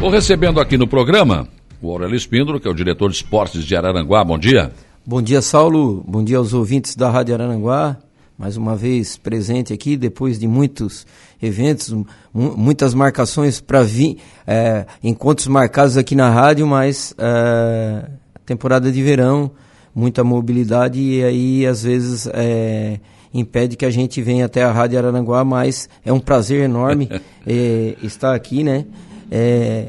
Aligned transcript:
Vou 0.00 0.10
recebendo 0.10 0.60
aqui 0.60 0.78
no 0.78 0.86
programa 0.86 1.48
o 1.82 1.90
Aurélio 1.90 2.14
Espíndola, 2.14 2.60
que 2.60 2.68
é 2.68 2.70
o 2.70 2.74
diretor 2.74 3.10
de 3.10 3.16
esportes 3.16 3.64
de 3.64 3.74
Araranguá. 3.74 4.22
Bom 4.22 4.38
dia. 4.38 4.70
Bom 5.04 5.20
dia, 5.20 5.42
Saulo. 5.42 6.04
Bom 6.06 6.22
dia 6.22 6.38
aos 6.38 6.54
ouvintes 6.54 6.94
da 6.94 7.10
Rádio 7.10 7.34
Araranguá. 7.34 7.96
Mais 8.38 8.56
uma 8.56 8.76
vez 8.76 9.16
presente 9.16 9.72
aqui, 9.72 9.96
depois 9.96 10.38
de 10.38 10.46
muitos 10.46 11.04
eventos, 11.42 11.92
muitas 12.32 12.94
marcações 12.94 13.60
para 13.60 13.82
vir, 13.82 14.18
é, 14.46 14.86
encontros 15.02 15.48
marcados 15.48 15.96
aqui 15.96 16.14
na 16.14 16.30
rádio, 16.30 16.64
mas 16.64 17.12
é, 17.18 18.08
temporada 18.46 18.92
de 18.92 19.02
verão, 19.02 19.50
muita 19.92 20.22
mobilidade 20.22 21.00
e 21.00 21.24
aí 21.24 21.66
às 21.66 21.82
vezes 21.82 22.28
é, 22.32 23.00
impede 23.34 23.76
que 23.76 23.84
a 23.84 23.90
gente 23.90 24.22
venha 24.22 24.46
até 24.46 24.62
a 24.62 24.70
Rádio 24.70 24.96
Araranguá, 24.96 25.44
mas 25.44 25.88
é 26.04 26.12
um 26.12 26.20
prazer 26.20 26.62
enorme 26.62 27.08
é, 27.44 27.96
estar 28.04 28.32
aqui, 28.32 28.62
né? 28.62 28.86
É, 29.30 29.88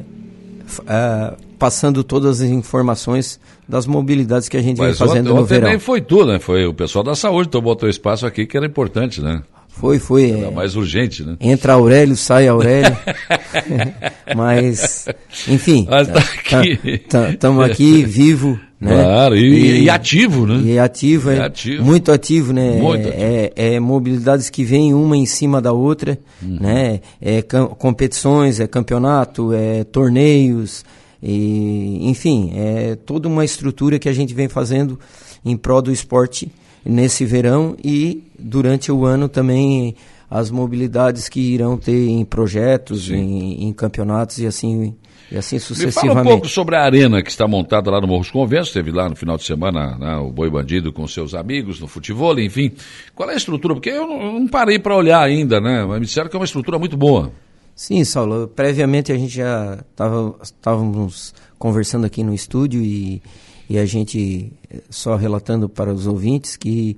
é, 0.87 1.33
passando 1.57 2.03
todas 2.03 2.41
as 2.41 2.49
informações 2.49 3.39
das 3.67 3.85
mobilidades 3.85 4.47
que 4.49 4.57
a 4.57 4.61
gente 4.61 4.77
Mas 4.77 4.97
vem 4.97 5.07
fazendo 5.07 5.31
ontem, 5.31 5.39
no 5.41 5.45
verão. 5.45 5.63
também 5.67 5.79
foi 5.79 6.01
tudo, 6.01 6.31
né? 6.31 6.39
Foi 6.39 6.65
o 6.65 6.73
pessoal 6.73 7.03
da 7.03 7.15
saúde 7.15 7.49
tomou 7.49 7.75
teu 7.75 7.89
espaço 7.89 8.25
aqui 8.25 8.45
que 8.45 8.57
era 8.57 8.65
importante, 8.65 9.21
né? 9.21 9.41
Foi, 9.67 9.99
foi. 9.99 10.31
Era 10.31 10.47
é, 10.47 10.51
mais 10.51 10.75
urgente, 10.75 11.23
né? 11.23 11.37
Entra 11.39 11.73
Aurélio, 11.73 12.15
sai 12.15 12.47
Aurélio. 12.47 12.97
Mas, 14.35 15.07
enfim. 15.47 15.87
Mas 15.89 16.07
tá 16.07 16.19
aqui. 16.19 17.01
Estamos 17.31 17.63
aqui, 17.63 18.03
vivo, 18.03 18.59
né? 18.79 19.03
Claro, 19.03 19.35
e, 19.35 19.83
e, 19.83 19.89
ativo, 19.89 20.47
né? 20.47 20.61
E 20.63 20.79
ativo, 20.79 21.29
é, 21.29 21.37
é 21.37 21.41
ativo. 21.41 21.83
muito 21.83 22.11
ativo, 22.11 22.53
né? 22.53 22.79
Muito 22.79 23.09
ativo. 23.09 23.23
É, 23.23 23.51
é, 23.55 23.79
mobilidades 23.79 24.49
que 24.49 24.63
vêm 24.63 24.93
uma 24.93 25.17
em 25.17 25.25
cima 25.25 25.61
da 25.61 25.73
outra, 25.73 26.17
uhum. 26.41 26.57
né? 26.61 27.01
É 27.21 27.41
competições, 27.41 28.59
é 28.59 28.67
campeonato, 28.67 29.53
é 29.53 29.83
torneios, 29.83 30.85
e, 31.21 32.09
enfim, 32.09 32.53
é 32.55 32.95
toda 32.95 33.27
uma 33.27 33.43
estrutura 33.43 33.99
que 33.99 34.07
a 34.07 34.13
gente 34.13 34.33
vem 34.33 34.47
fazendo 34.47 34.97
em 35.43 35.57
prol 35.57 35.81
do 35.81 35.91
esporte 35.91 36.49
nesse 36.85 37.25
verão 37.25 37.75
e 37.83 38.23
durante 38.37 38.91
o 38.91 39.05
ano 39.05 39.27
também 39.27 39.95
as 40.31 40.49
mobilidades 40.49 41.27
que 41.27 41.39
irão 41.39 41.77
ter 41.77 42.07
em 42.07 42.23
projetos, 42.23 43.09
em, 43.09 43.67
em, 43.67 43.73
campeonatos 43.73 44.39
e 44.39 44.45
assim, 44.45 44.93
e 45.31 45.37
assim 45.37 45.59
sucessivamente. 45.59 46.07
Me 46.07 46.13
fala 46.13 46.21
um 46.21 46.23
pouco 46.23 46.47
sobre 46.47 46.75
a 46.75 46.83
arena 46.83 47.21
que 47.21 47.29
está 47.29 47.47
montada 47.47 47.91
lá 47.91 48.01
no 48.01 48.07
Morros 48.07 48.31
Conventos, 48.31 48.71
teve 48.71 48.91
lá 48.91 49.07
no 49.07 49.15
final 49.15 49.37
de 49.37 49.43
semana 49.43 49.97
né, 49.97 50.15
o 50.17 50.31
Boi 50.31 50.49
Bandido 50.49 50.91
com 50.91 51.07
seus 51.07 51.33
amigos 51.33 51.79
no 51.79 51.87
futebol, 51.87 52.39
enfim. 52.39 52.71
Qual 53.15 53.29
é 53.29 53.33
a 53.33 53.37
estrutura? 53.37 53.73
Porque 53.73 53.89
eu 53.89 54.07
não, 54.07 54.21
eu 54.21 54.31
não 54.33 54.47
parei 54.47 54.79
para 54.79 54.95
olhar 54.95 55.21
ainda, 55.21 55.59
né? 55.61 55.85
Mas 55.85 55.99
me 55.99 56.05
disseram 56.05 56.29
que 56.29 56.35
é 56.35 56.39
uma 56.39 56.45
estrutura 56.45 56.79
muito 56.79 56.97
boa. 56.97 57.31
Sim, 57.75 58.03
Saulo. 58.03 58.47
Previamente 58.47 59.11
a 59.11 59.17
gente 59.17 59.35
já 59.35 59.79
estava 59.89 60.35
estávamos 60.41 61.33
conversando 61.57 62.05
aqui 62.05 62.23
no 62.23 62.33
estúdio 62.33 62.81
e, 62.81 63.21
e 63.69 63.77
a 63.77 63.85
gente 63.85 64.51
eh, 64.69 64.81
só 64.89 65.15
relatando 65.15 65.69
para 65.69 65.93
os 65.93 66.07
ouvintes 66.07 66.57
que 66.57 66.97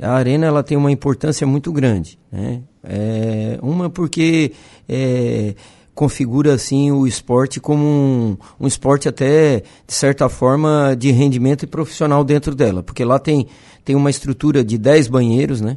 a 0.00 0.12
arena 0.12 0.46
ela 0.46 0.62
tem 0.62 0.76
uma 0.76 0.90
importância 0.90 1.46
muito 1.46 1.72
grande, 1.72 2.18
né? 2.30 2.62
É, 2.84 3.58
uma 3.62 3.88
porque 3.88 4.52
é, 4.88 5.54
configura 5.94 6.54
assim 6.54 6.90
o 6.90 7.06
esporte 7.06 7.60
como 7.60 7.84
um, 7.84 8.36
um 8.60 8.66
esporte 8.66 9.08
até 9.08 9.62
de 9.86 9.94
certa 9.94 10.28
forma 10.28 10.96
de 10.98 11.10
rendimento 11.10 11.64
e 11.64 11.66
profissional 11.66 12.24
dentro 12.24 12.54
dela, 12.54 12.82
porque 12.82 13.04
lá 13.04 13.18
tem 13.18 13.46
tem 13.84 13.96
uma 13.96 14.10
estrutura 14.10 14.64
de 14.64 14.78
10 14.78 15.08
banheiros, 15.08 15.60
né? 15.60 15.76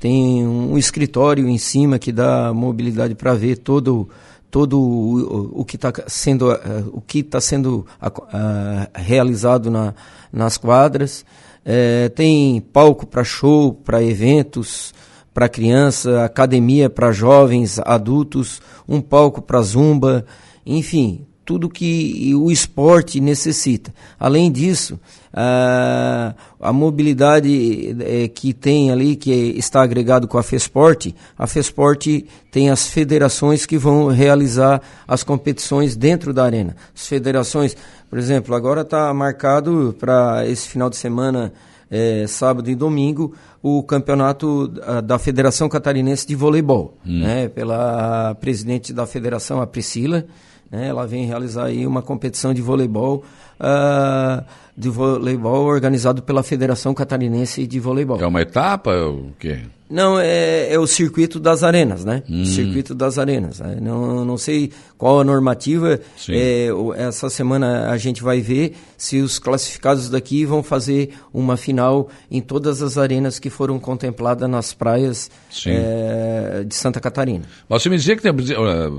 tem 0.00 0.46
um 0.46 0.78
escritório 0.78 1.46
em 1.46 1.58
cima 1.58 1.98
que 1.98 2.10
dá 2.10 2.54
mobilidade 2.54 3.14
para 3.14 3.34
ver 3.34 3.58
todo 3.58 4.08
todo 4.50 4.80
o, 4.80 5.60
o 5.60 5.64
que 5.64 5.76
está 5.76 5.92
sendo 6.08 6.50
o 6.90 7.00
que 7.02 7.18
está 7.18 7.40
sendo 7.40 7.86
uh, 8.02 8.90
realizado 8.94 9.70
na, 9.70 9.94
nas 10.32 10.56
quadras. 10.56 11.24
Uh, 11.60 12.08
tem 12.10 12.60
palco 12.60 13.06
para 13.06 13.22
show 13.22 13.74
para 13.74 14.02
eventos 14.02 14.94
para 15.32 15.48
criança 15.48 16.24
academia 16.24 16.90
para 16.90 17.12
jovens 17.12 17.78
adultos 17.80 18.60
um 18.88 19.00
palco 19.00 19.40
para 19.40 19.62
zumba 19.62 20.24
enfim 20.64 21.26
tudo 21.50 21.68
que 21.68 22.32
o 22.36 22.48
esporte 22.48 23.20
necessita. 23.20 23.92
Além 24.20 24.52
disso, 24.52 25.00
a, 25.34 26.32
a 26.60 26.72
mobilidade 26.72 27.96
é, 27.98 28.28
que 28.28 28.52
tem 28.52 28.92
ali, 28.92 29.16
que 29.16 29.32
está 29.58 29.82
agregado 29.82 30.28
com 30.28 30.38
a 30.38 30.44
FESPORT, 30.44 31.12
a 31.36 31.48
FESPORT 31.48 32.24
tem 32.52 32.70
as 32.70 32.86
federações 32.86 33.66
que 33.66 33.76
vão 33.76 34.06
realizar 34.06 34.80
as 35.08 35.24
competições 35.24 35.96
dentro 35.96 36.32
da 36.32 36.44
arena. 36.44 36.76
As 36.94 37.08
federações, 37.08 37.76
por 38.08 38.16
exemplo, 38.16 38.54
agora 38.54 38.82
está 38.82 39.12
marcado 39.12 39.92
para 39.98 40.46
esse 40.46 40.68
final 40.68 40.88
de 40.88 40.96
semana, 40.96 41.52
é, 41.90 42.26
sábado 42.26 42.70
e 42.70 42.74
domingo, 42.74 43.34
o 43.62 43.82
campeonato 43.82 44.68
da 45.04 45.18
Federação 45.18 45.68
Catarinense 45.68 46.26
de 46.26 46.34
Voleibol, 46.34 46.96
hum. 47.04 47.20
né, 47.20 47.48
pela 47.48 48.34
presidente 48.36 48.92
da 48.92 49.06
federação, 49.06 49.60
a 49.60 49.66
Priscila, 49.66 50.24
né? 50.70 50.86
Ela 50.86 51.06
vem 51.06 51.26
realizar 51.26 51.64
aí 51.64 51.86
uma 51.86 52.00
competição 52.00 52.54
de 52.54 52.62
voleibol, 52.62 53.24
uh, 53.58 54.44
de 54.80 54.88
voleibol 54.88 55.66
organizado 55.66 56.22
pela 56.22 56.42
Federação 56.42 56.94
Catarinense 56.94 57.66
de 57.66 57.78
Voleibol. 57.78 58.18
É 58.20 58.26
uma 58.26 58.40
etapa? 58.40 58.90
O 58.90 59.32
quê? 59.38 59.60
Não, 59.90 60.20
é, 60.20 60.72
é 60.72 60.78
o 60.78 60.86
circuito 60.86 61.40
das 61.40 61.64
arenas, 61.64 62.04
né? 62.04 62.22
Hum. 62.30 62.44
Circuito 62.44 62.94
das 62.94 63.18
arenas. 63.18 63.58
Né? 63.58 63.76
Não, 63.82 64.24
não 64.24 64.38
sei 64.38 64.70
qual 64.96 65.18
a 65.18 65.24
normativa. 65.24 65.98
É, 66.28 66.68
essa 66.96 67.28
semana 67.28 67.90
a 67.90 67.98
gente 67.98 68.22
vai 68.22 68.40
ver 68.40 68.76
se 68.96 69.18
os 69.18 69.40
classificados 69.40 70.08
daqui 70.08 70.44
vão 70.44 70.62
fazer 70.62 71.10
uma 71.34 71.56
final 71.56 72.08
em 72.30 72.40
todas 72.40 72.82
as 72.82 72.96
arenas 72.96 73.40
que 73.40 73.50
foram 73.50 73.80
contempladas 73.80 74.48
nas 74.48 74.72
praias 74.72 75.28
é, 75.66 76.62
de 76.64 76.74
Santa 76.74 77.00
Catarina. 77.00 77.44
Mas 77.68 77.82
você 77.82 77.88
me 77.88 77.96
dizia 77.96 78.14
que 78.14 78.22
tem, 78.22 78.32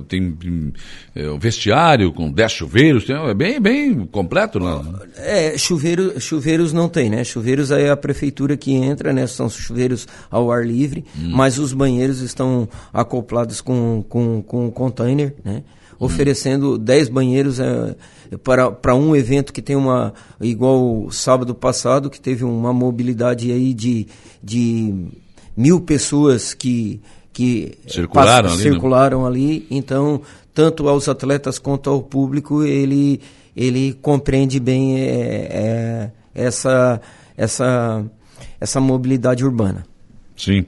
tem 0.09 0.73
é, 1.15 1.29
um 1.29 1.39
vestiário 1.39 2.11
com 2.11 2.29
10 2.29 2.51
chuveiros, 2.51 3.05
tem, 3.05 3.15
é 3.15 3.33
bem, 3.33 3.61
bem 3.61 4.05
completo, 4.07 4.59
não? 4.59 4.99
É, 5.15 5.57
chuveiro, 5.71 6.19
chuveiros 6.19 6.73
não 6.73 6.89
tem, 6.89 7.09
né? 7.09 7.23
Chuveiros 7.23 7.71
aí 7.71 7.85
é 7.85 7.89
a 7.89 7.97
prefeitura 7.97 8.57
que 8.57 8.73
entra, 8.73 9.13
né? 9.13 9.25
São 9.27 9.49
chuveiros 9.49 10.07
ao 10.29 10.51
ar 10.51 10.65
livre 10.65 11.05
hum. 11.17 11.31
mas 11.33 11.57
os 11.57 11.71
banheiros 11.73 12.19
estão 12.21 12.67
acoplados 12.91 13.61
com, 13.61 14.03
com, 14.07 14.41
com 14.41 14.67
um 14.67 14.71
container, 14.71 15.33
né? 15.43 15.63
Hum. 15.63 16.05
Oferecendo 16.05 16.79
10 16.79 17.09
banheiros 17.09 17.59
é, 17.59 17.95
para, 18.43 18.71
para 18.71 18.95
um 18.95 19.15
evento 19.15 19.53
que 19.53 19.61
tem 19.61 19.75
uma. 19.75 20.13
igual 20.41 21.09
sábado 21.11 21.53
passado, 21.53 22.09
que 22.09 22.19
teve 22.19 22.43
uma 22.43 22.73
mobilidade 22.73 23.51
aí 23.51 23.71
de, 23.71 24.07
de 24.41 25.11
mil 25.55 25.79
pessoas 25.79 26.55
que, 26.55 26.99
que 27.31 27.77
circularam, 27.87 28.49
ali, 28.49 28.57
né? 28.57 28.63
circularam 28.63 29.25
ali. 29.27 29.67
Então, 29.69 30.21
tanto 30.55 30.89
aos 30.89 31.07
atletas 31.07 31.59
quanto 31.59 31.89
ao 31.91 32.01
público, 32.01 32.63
ele, 32.63 33.21
ele 33.55 33.93
compreende 34.01 34.59
bem 34.59 34.99
é, 34.99 35.11
é, 35.51 36.11
essa, 36.33 37.01
essa, 37.35 38.05
essa 38.59 38.79
mobilidade 38.79 39.43
urbana. 39.43 39.85
Sim. 40.35 40.65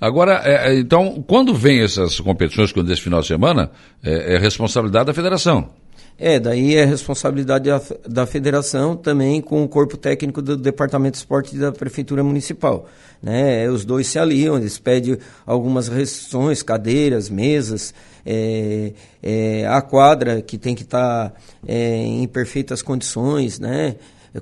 Agora, 0.00 0.42
é, 0.44 0.72
é, 0.72 0.78
então, 0.78 1.24
quando 1.26 1.54
vem 1.54 1.80
essas 1.80 2.20
competições, 2.20 2.72
quando 2.72 2.92
esse 2.92 3.00
final 3.00 3.20
de 3.20 3.26
semana, 3.26 3.70
é, 4.02 4.34
é 4.34 4.38
responsabilidade 4.38 5.06
da 5.06 5.14
federação. 5.14 5.70
É, 6.16 6.38
daí 6.38 6.76
é 6.76 6.84
responsabilidade 6.84 7.68
da, 7.68 7.82
da 8.08 8.26
federação 8.26 8.96
também 8.96 9.40
com 9.40 9.64
o 9.64 9.68
corpo 9.68 9.96
técnico 9.96 10.40
do 10.40 10.56
Departamento 10.56 11.12
de 11.12 11.18
Esporte 11.18 11.56
da 11.56 11.72
Prefeitura 11.72 12.22
Municipal. 12.22 12.86
Né? 13.20 13.68
Os 13.68 13.84
dois 13.84 14.06
se 14.06 14.18
aliam, 14.18 14.56
eles 14.56 14.78
pedem 14.78 15.18
algumas 15.44 15.88
restrições, 15.88 16.62
cadeiras, 16.62 17.28
mesas, 17.28 17.92
é, 18.24 18.92
é, 19.20 19.66
a 19.66 19.82
quadra 19.82 20.40
que 20.40 20.56
tem 20.56 20.74
que 20.74 20.82
estar 20.82 21.30
tá, 21.30 21.36
é, 21.66 21.96
em 21.96 22.28
perfeitas 22.28 22.80
condições, 22.80 23.58
né? 23.58 23.96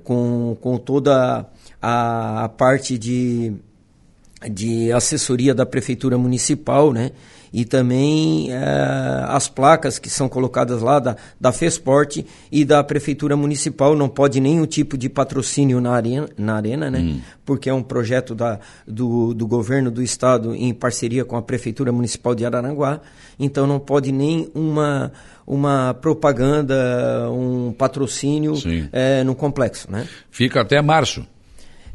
com, 0.04 0.56
com 0.60 0.76
toda 0.76 1.46
a, 1.80 2.44
a 2.44 2.48
parte 2.50 2.98
de 2.98 3.54
de 4.50 4.92
assessoria 4.92 5.54
da 5.54 5.66
prefeitura 5.66 6.16
municipal, 6.18 6.92
né? 6.92 7.10
E 7.52 7.66
também 7.66 8.50
é, 8.50 8.56
as 9.28 9.46
placas 9.46 9.98
que 9.98 10.08
são 10.08 10.26
colocadas 10.26 10.80
lá 10.80 10.98
da, 10.98 11.16
da 11.38 11.52
FESPORT 11.52 12.24
e 12.50 12.64
da 12.64 12.82
prefeitura 12.82 13.36
municipal. 13.36 13.94
Não 13.94 14.08
pode 14.08 14.40
nenhum 14.40 14.64
tipo 14.64 14.96
de 14.96 15.10
patrocínio 15.10 15.78
na 15.78 15.92
arena, 15.92 16.28
na 16.38 16.54
arena 16.56 16.90
né? 16.90 17.00
Hum. 17.00 17.20
Porque 17.44 17.68
é 17.68 17.74
um 17.74 17.82
projeto 17.82 18.34
da, 18.34 18.58
do, 18.88 19.34
do 19.34 19.46
governo 19.46 19.90
do 19.90 20.02
estado 20.02 20.54
em 20.54 20.72
parceria 20.72 21.26
com 21.26 21.36
a 21.36 21.42
prefeitura 21.42 21.92
municipal 21.92 22.34
de 22.34 22.46
Araranguá. 22.46 23.00
Então 23.38 23.66
não 23.66 23.78
pode 23.78 24.12
nem 24.12 24.50
uma 24.54 25.12
uma 25.46 25.92
propaganda, 25.94 27.28
um 27.30 27.72
patrocínio 27.72 28.54
é, 28.92 29.24
no 29.24 29.34
complexo, 29.34 29.90
né? 29.90 30.06
Fica 30.30 30.60
até 30.60 30.80
março. 30.80 31.26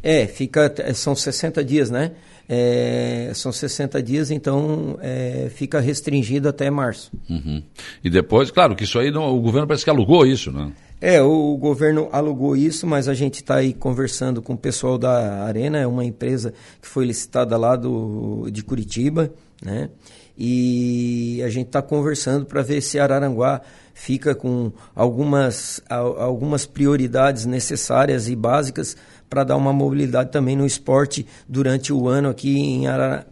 É, 0.03 0.27
fica, 0.27 0.73
são 0.93 1.15
60 1.15 1.63
dias, 1.63 1.89
né? 1.89 2.11
É, 2.49 3.31
são 3.33 3.51
60 3.51 4.01
dias, 4.01 4.31
então 4.31 4.97
é, 5.01 5.49
fica 5.53 5.79
restringido 5.79 6.47
até 6.47 6.69
março. 6.69 7.11
Uhum. 7.29 7.61
E 8.03 8.09
depois, 8.09 8.49
claro, 8.51 8.75
que 8.75 8.85
isso 8.85 8.97
aí 8.97 9.11
não, 9.11 9.35
o 9.35 9.41
governo 9.41 9.67
parece 9.67 9.83
que 9.83 9.89
alugou 9.89 10.25
isso, 10.25 10.51
né? 10.51 10.71
É, 10.99 11.21
o 11.21 11.55
governo 11.57 12.09
alugou 12.11 12.55
isso, 12.55 12.87
mas 12.87 13.07
a 13.07 13.13
gente 13.13 13.35
está 13.35 13.57
aí 13.57 13.73
conversando 13.73 14.41
com 14.41 14.53
o 14.53 14.57
pessoal 14.57 14.97
da 14.97 15.43
Arena, 15.43 15.77
é 15.77 15.85
uma 15.85 16.03
empresa 16.03 16.53
que 16.81 16.87
foi 16.87 17.05
licitada 17.05 17.55
lá 17.55 17.75
do, 17.75 18.49
de 18.49 18.63
Curitiba, 18.63 19.31
né? 19.61 19.89
E 20.35 21.41
a 21.43 21.49
gente 21.49 21.67
está 21.67 21.81
conversando 21.81 22.45
para 22.45 22.61
ver 22.61 22.81
se 22.81 22.99
Araranguá 22.99 23.61
fica 23.93 24.35
com 24.35 24.71
algumas, 24.95 25.81
algumas 25.89 26.67
prioridades 26.67 27.47
necessárias 27.47 28.29
e 28.29 28.35
básicas 28.35 28.95
para 29.29 29.43
dar 29.43 29.57
uma 29.57 29.73
mobilidade 29.73 30.31
também 30.31 30.55
no 30.55 30.65
esporte 30.65 31.25
durante 31.47 31.91
o 31.91 32.07
ano 32.07 32.29
aqui 32.29 32.57
em 32.57 32.85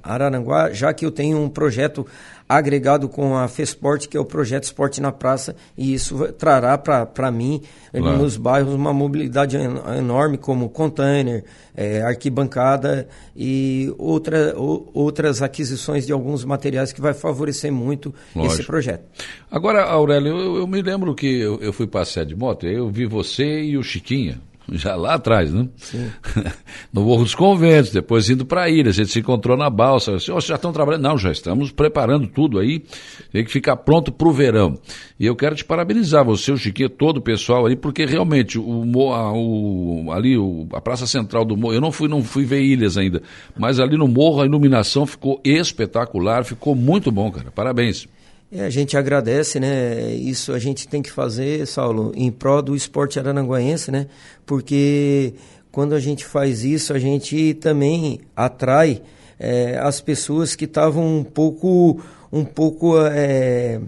Araranguá, 0.03 0.71
já 0.71 0.93
que 0.93 1.05
eu 1.05 1.11
tenho 1.11 1.39
um 1.39 1.49
projeto 1.49 2.05
agregado 2.47 3.09
com 3.09 3.35
a 3.35 3.47
FESPORT, 3.47 4.07
que 4.07 4.15
é 4.15 4.19
o 4.19 4.25
projeto 4.25 4.65
Esporte 4.65 5.01
na 5.01 5.11
Praça, 5.11 5.55
e 5.75 5.93
isso 5.93 6.31
trará 6.33 6.77
para 6.77 7.31
mim, 7.31 7.61
claro. 7.91 8.17
nos 8.17 8.37
bairros, 8.37 8.73
uma 8.73 8.93
mobilidade 8.93 9.57
enorme, 9.57 10.37
como 10.37 10.69
container, 10.69 11.43
é, 11.75 12.03
arquibancada 12.03 13.07
e 13.35 13.91
outra, 13.97 14.53
o, 14.57 14.89
outras 14.93 15.41
aquisições 15.41 16.05
de 16.05 16.13
alguns 16.13 16.45
materiais 16.45 16.93
que 16.93 17.01
vai 17.01 17.13
favorecer 17.13 17.71
muito 17.71 18.13
Lógico. 18.35 18.53
esse 18.53 18.63
projeto. 18.63 19.03
Agora, 19.49 19.83
Aurélio, 19.83 20.37
eu, 20.37 20.55
eu 20.57 20.67
me 20.67 20.81
lembro 20.81 21.15
que 21.15 21.39
eu, 21.39 21.59
eu 21.59 21.73
fui 21.73 21.87
passear 21.87 22.25
de 22.25 22.35
moto, 22.35 22.67
eu 22.67 22.89
vi 22.89 23.07
você 23.07 23.63
e 23.63 23.75
o 23.75 23.83
Chiquinha, 23.83 24.39
já 24.71 24.95
lá 24.95 25.15
atrás, 25.15 25.53
né? 25.53 25.67
Sim. 25.77 26.09
no 26.91 27.03
Morro 27.03 27.23
dos 27.23 27.35
Conventos, 27.35 27.91
depois 27.91 28.29
indo 28.29 28.45
para 28.45 28.63
a 28.63 28.69
ilha, 28.69 28.89
a 28.89 28.93
gente 28.93 29.11
se 29.11 29.19
encontrou 29.19 29.55
na 29.55 29.69
balsa, 29.69 30.15
assim, 30.15 30.31
oh, 30.31 30.39
já 30.39 30.55
estão 30.55 30.73
trabalhando? 30.73 31.03
Não, 31.03 31.17
já 31.17 31.31
estamos 31.31 31.71
preparando 31.71 32.27
tudo 32.27 32.59
aí, 32.59 32.83
tem 33.31 33.43
que 33.43 33.51
ficar 33.51 33.77
pronto 33.77 34.11
para 34.11 34.27
o 34.27 34.31
verão. 34.31 34.79
E 35.19 35.25
eu 35.25 35.35
quero 35.35 35.55
te 35.55 35.63
parabenizar, 35.63 36.25
você, 36.25 36.51
o 36.51 36.57
Chiquinho, 36.57 36.89
todo 36.89 37.17
o 37.17 37.21
pessoal 37.21 37.65
aí, 37.65 37.75
porque 37.75 38.05
realmente 38.05 38.57
o, 38.57 39.13
a, 39.13 39.31
o 39.33 40.11
ali 40.11 40.37
o, 40.37 40.67
a 40.73 40.81
Praça 40.81 41.05
Central 41.05 41.45
do 41.45 41.55
Morro, 41.55 41.73
eu 41.73 41.81
não 41.81 41.91
fui, 41.91 42.07
não 42.07 42.23
fui 42.23 42.45
ver 42.45 42.61
ilhas 42.61 42.97
ainda, 42.97 43.21
mas 43.57 43.79
ali 43.79 43.97
no 43.97 44.07
Morro 44.07 44.41
a 44.41 44.45
iluminação 44.45 45.05
ficou 45.05 45.39
espetacular, 45.43 46.43
ficou 46.43 46.75
muito 46.75 47.11
bom, 47.11 47.31
cara, 47.31 47.51
parabéns. 47.51 48.07
É, 48.51 48.63
a 48.65 48.69
gente 48.69 48.95
agradece, 48.95 49.59
né? 49.59 50.13
Isso 50.13 50.53
a 50.53 50.59
gente 50.59 50.87
tem 50.87 51.01
que 51.01 51.11
fazer, 51.11 51.65
Saulo, 51.65 52.11
em 52.15 52.31
prol 52.31 52.61
do 52.61 52.75
esporte 52.75 53.19
arananguaense, 53.19 53.91
né? 53.91 54.07
Porque 54.45 55.33
quando 55.71 55.93
a 55.93 55.99
gente 55.99 56.23
faz 56.23 56.63
isso, 56.63 56.93
a 56.93 56.99
gente 56.99 57.55
também 57.55 58.19
atrai 58.35 59.01
é, 59.39 59.77
as 59.77 59.99
pessoas 59.99 60.55
que 60.55 60.65
estavam 60.65 61.17
um 61.19 61.23
pouco, 61.23 61.99
um 62.35 62.43
pouco 62.43 62.97
é, 62.99 63.79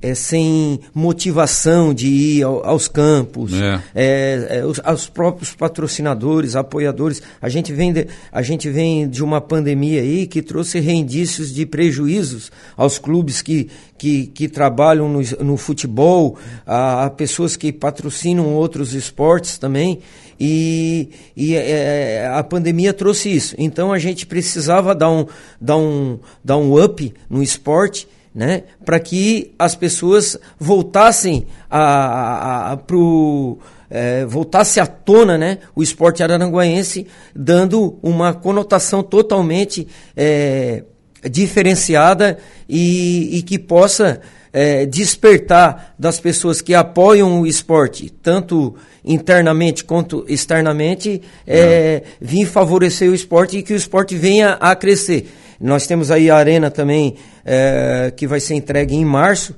é, 0.00 0.14
sem 0.14 0.80
motivação 0.94 1.92
de 1.92 2.06
ir 2.06 2.42
ao, 2.42 2.66
aos 2.66 2.88
campos, 2.88 3.52
é. 3.52 3.82
É, 3.94 4.46
é 4.58 4.64
os, 4.64 4.80
aos 4.82 5.06
próprios 5.06 5.54
patrocinadores, 5.54 6.56
apoiadores. 6.56 7.22
A 7.42 7.50
gente, 7.50 7.74
vem 7.74 7.92
de, 7.92 8.06
a 8.32 8.40
gente 8.40 8.70
vem 8.70 9.06
de 9.06 9.22
uma 9.22 9.38
pandemia 9.38 10.00
aí 10.00 10.26
que 10.26 10.40
trouxe 10.40 10.80
rendícios 10.80 11.52
de 11.52 11.66
prejuízos 11.66 12.50
aos 12.74 12.98
clubes 12.98 13.42
que, 13.42 13.68
que, 13.98 14.28
que 14.28 14.48
trabalham 14.48 15.06
no, 15.06 15.20
no 15.44 15.56
futebol, 15.58 16.38
a, 16.66 17.04
a, 17.04 17.10
pessoas 17.10 17.54
que 17.54 17.70
patrocinam 17.70 18.54
outros 18.54 18.94
esportes 18.94 19.58
também. 19.58 20.00
E, 20.42 21.10
e 21.36 21.54
é, 21.54 22.26
a 22.34 22.42
pandemia 22.42 22.94
trouxe 22.94 23.28
isso. 23.28 23.54
Então 23.58 23.92
a 23.92 23.98
gente 23.98 24.24
precisava 24.24 24.94
dar 24.94 25.10
um, 25.10 25.26
dar 25.60 25.76
um, 25.76 26.18
dar 26.42 26.56
um 26.56 26.82
up 26.82 27.12
no 27.28 27.42
esporte 27.42 27.89
né? 28.34 28.64
para 28.84 29.00
que 29.00 29.52
as 29.58 29.74
pessoas 29.74 30.38
voltassem 30.58 31.46
a, 31.68 31.80
a, 31.80 32.72
a 32.72 32.76
pro, 32.76 33.58
é, 33.90 34.24
voltasse 34.24 34.78
à 34.78 34.86
tona 34.86 35.36
né? 35.36 35.58
o 35.74 35.82
esporte 35.82 36.22
araranguaense, 36.22 37.06
dando 37.34 37.98
uma 38.02 38.32
conotação 38.32 39.02
totalmente 39.02 39.86
é, 40.16 40.84
diferenciada 41.28 42.38
e, 42.68 43.38
e, 43.38 43.42
que 43.42 43.58
possa 43.58 44.20
é, 44.52 44.86
despertar 44.86 45.94
das 45.98 46.18
pessoas 46.18 46.60
que 46.60 46.74
apoiam 46.74 47.40
o 47.40 47.46
esporte, 47.46 48.10
tanto 48.22 48.74
internamente 49.04 49.84
quanto 49.84 50.24
externamente, 50.28 51.20
é, 51.46 52.02
vir 52.20 52.46
favorecer 52.46 53.10
o 53.10 53.14
esporte 53.14 53.58
e 53.58 53.62
que 53.62 53.72
o 53.72 53.76
esporte 53.76 54.16
venha 54.16 54.52
a 54.52 54.74
crescer. 54.74 55.28
Nós 55.60 55.86
temos 55.86 56.10
aí 56.10 56.30
a 56.30 56.36
arena 56.36 56.70
também 56.70 57.16
é, 57.44 58.12
que 58.16 58.26
vai 58.26 58.40
ser 58.40 58.54
entregue 58.54 58.96
em 58.96 59.04
março, 59.04 59.54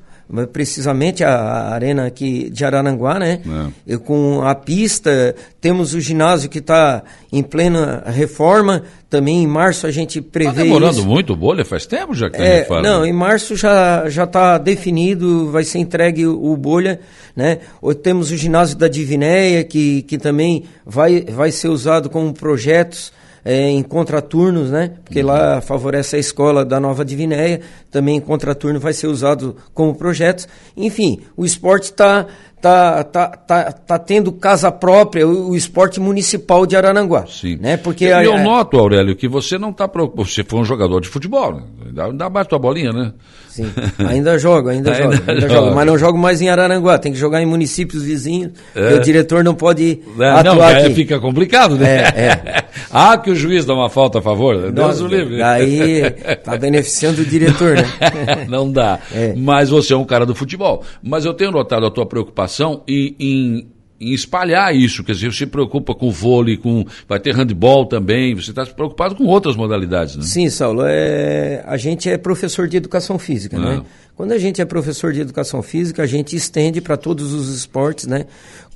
precisamente 0.53 1.23
a, 1.23 1.69
arena 1.69 2.07
aqui 2.07 2.49
de 2.51 2.65
Araranguá, 2.65 3.19
né? 3.19 3.41
É. 3.87 3.99
com 3.99 4.41
a 4.43 4.55
pista, 4.55 5.35
temos 5.61 5.95
o 5.95 6.01
ginásio 6.01 6.49
que 6.49 6.59
está 6.59 7.03
em 7.31 7.43
plena 7.43 8.03
reforma. 8.07 8.83
Também 9.11 9.43
em 9.43 9.47
março 9.47 9.87
a 9.87 9.91
gente 9.91 10.23
prevê. 10.23 10.51
Está 10.51 10.63
demorando 10.63 10.99
isso. 10.99 11.07
muito, 11.07 11.37
bolha? 11.37 11.67
Faz 11.67 11.85
tempo 11.85 12.15
já 12.15 12.31
que 12.31 12.37
está 12.37 12.49
é, 12.49 12.59
reforma. 12.61 12.83
Não, 12.83 13.05
em 13.05 13.13
março 13.13 13.55
já 13.57 14.09
já 14.09 14.25
está 14.25 14.57
definido, 14.57 15.51
vai 15.51 15.65
ser 15.65 15.81
entregue 15.81 16.27
o, 16.27 16.53
o 16.53 16.57
bolha, 16.57 16.99
né? 17.37 17.59
Temos 18.03 18.31
o 18.31 18.37
ginásio 18.37 18.77
da 18.77 18.89
Divinéia 18.89 19.63
que, 19.65 20.01
que 20.03 20.17
também 20.17 20.65
vai, 20.85 21.21
vai 21.21 21.51
ser 21.51 21.69
usado 21.69 22.09
como 22.09 22.33
projetos 22.33 23.13
é, 23.45 23.69
em 23.69 23.83
contraturnos, 23.83 24.71
né? 24.71 24.93
Porque 25.05 25.21
uhum. 25.21 25.27
lá 25.27 25.61
favorece 25.61 26.17
a 26.17 26.19
escola 26.19 26.65
da 26.65 26.79
Nova 26.79 27.05
Divinéia, 27.05 27.61
também 27.91 28.17
em 28.17 28.21
contraturno 28.21 28.79
vai 28.79 28.93
ser 28.93 29.07
usado 29.07 29.57
como 29.75 29.95
projetos. 29.95 30.49
Enfim, 30.77 31.21
o 31.37 31.45
esporte 31.45 31.85
está 31.85 32.27
tá, 32.63 33.03
tá, 33.03 33.27
tá, 33.27 33.73
tá 33.73 33.99
tendo 33.99 34.31
casa 34.31 34.71
própria, 34.71 35.27
o, 35.27 35.51
o 35.51 35.57
esporte 35.57 35.99
municipal 35.99 36.65
de 36.65 36.77
Arananguá. 36.77 37.27
Sim. 37.27 37.59
Né? 37.61 37.77
Porque 37.77 38.05
eu, 38.05 38.17
a, 38.17 38.25
eu 38.25 38.39
noto, 38.39 38.79
Aurélio, 38.79 39.17
que 39.17 39.27
você 39.27 39.59
não 39.59 39.71
está 39.71 39.89
preocupado. 39.89 40.29
Você 40.29 40.45
foi 40.45 40.61
um 40.61 40.65
jogador 40.65 41.01
de 41.01 41.09
futebol, 41.09 41.57
né? 41.57 41.63
Dá, 41.93 42.09
dá 42.11 42.31
mais 42.31 42.47
tua 42.47 42.61
bolinha, 42.61 42.93
né? 42.93 43.13
Sim. 43.49 43.71
Ainda 44.09 44.39
jogo, 44.39 44.71
ainda, 44.71 44.93
ainda 44.93 45.17
jogo. 45.17 45.31
Ainda 45.31 45.49
jogo. 45.49 45.75
Mas 45.75 45.87
não 45.87 45.99
jogo 45.99 46.17
mais 46.17 46.41
em 46.41 46.49
Araranguá, 46.49 46.99
tem 46.99 47.13
que 47.13 47.19
jogar 47.19 47.43
em 47.43 47.47
municípios 47.47 48.03
vizinhos, 48.03 48.53
é. 48.75 48.95
o 48.95 49.01
diretor 49.01 49.45
não 49.45 49.55
pode 49.55 50.01
é, 50.19 50.29
atuar 50.31 50.55
não, 50.55 50.63
aqui. 50.63 50.95
fica 50.95 51.21
complicado, 51.21 51.77
né? 51.77 51.99
É, 51.99 52.27
é. 52.27 52.65
ah, 52.91 53.19
que 53.19 53.31
o 53.31 53.35
juiz 53.35 53.67
dá 53.67 53.75
uma 53.75 53.91
falta 53.91 54.21
a 54.21 54.23
favor. 54.23 54.73
Deus 54.73 55.01
o 55.03 55.07
livre. 55.07 55.43
Aí 55.43 56.11
tá 56.43 56.57
beneficiando 56.57 57.21
o 57.21 57.27
diretor, 57.27 57.77
né? 57.77 58.47
não 58.49 58.71
dá. 58.73 59.01
É. 59.13 59.35
Mas 59.37 59.69
você 59.69 59.93
é 59.93 59.97
um 59.97 60.05
cara 60.05 60.25
do 60.25 60.35
futebol. 60.35 60.83
Mas 61.03 61.27
eu 61.27 61.35
tenho 61.35 61.51
notado 61.51 61.85
a 61.85 61.91
tua 61.91 62.07
preocupação 62.07 62.52
em, 62.89 63.17
em 63.19 63.67
em 64.03 64.13
espalhar 64.13 64.75
isso, 64.75 65.05
quer 65.05 65.13
dizer, 65.13 65.31
você 65.31 65.39
se 65.39 65.47
preocupa 65.47 65.95
com 65.95 66.09
o 66.09 66.11
vôlei, 66.11 66.57
com 66.57 66.85
vai 67.09 67.21
ter 67.21 67.33
handball 67.37 67.87
também, 67.87 68.35
você 68.35 68.51
está 68.51 68.67
preocupado 68.67 69.15
com 69.15 69.25
outras 69.25 69.55
modalidades, 69.55 70.17
né? 70.17 70.25
Sim, 70.25 70.51
Saulo, 70.51 70.83
é, 70.85 71.63
a 71.65 71.77
gente 71.77 72.11
é 72.11 72.19
professor 72.19 72.67
de 72.67 72.77
educação 72.77 73.17
física, 73.17 73.57
né? 73.57 73.81
Ah. 73.81 73.85
Quando 74.17 74.33
a 74.33 74.39
gente 74.39 74.61
é 74.61 74.65
professor 74.65 75.13
de 75.13 75.21
educação 75.21 75.63
física, 75.63 76.03
a 76.03 76.07
gente 76.07 76.35
estende 76.35 76.81
para 76.81 76.97
todos 76.97 77.33
os 77.33 77.49
esportes, 77.55 78.09
né? 78.09 78.27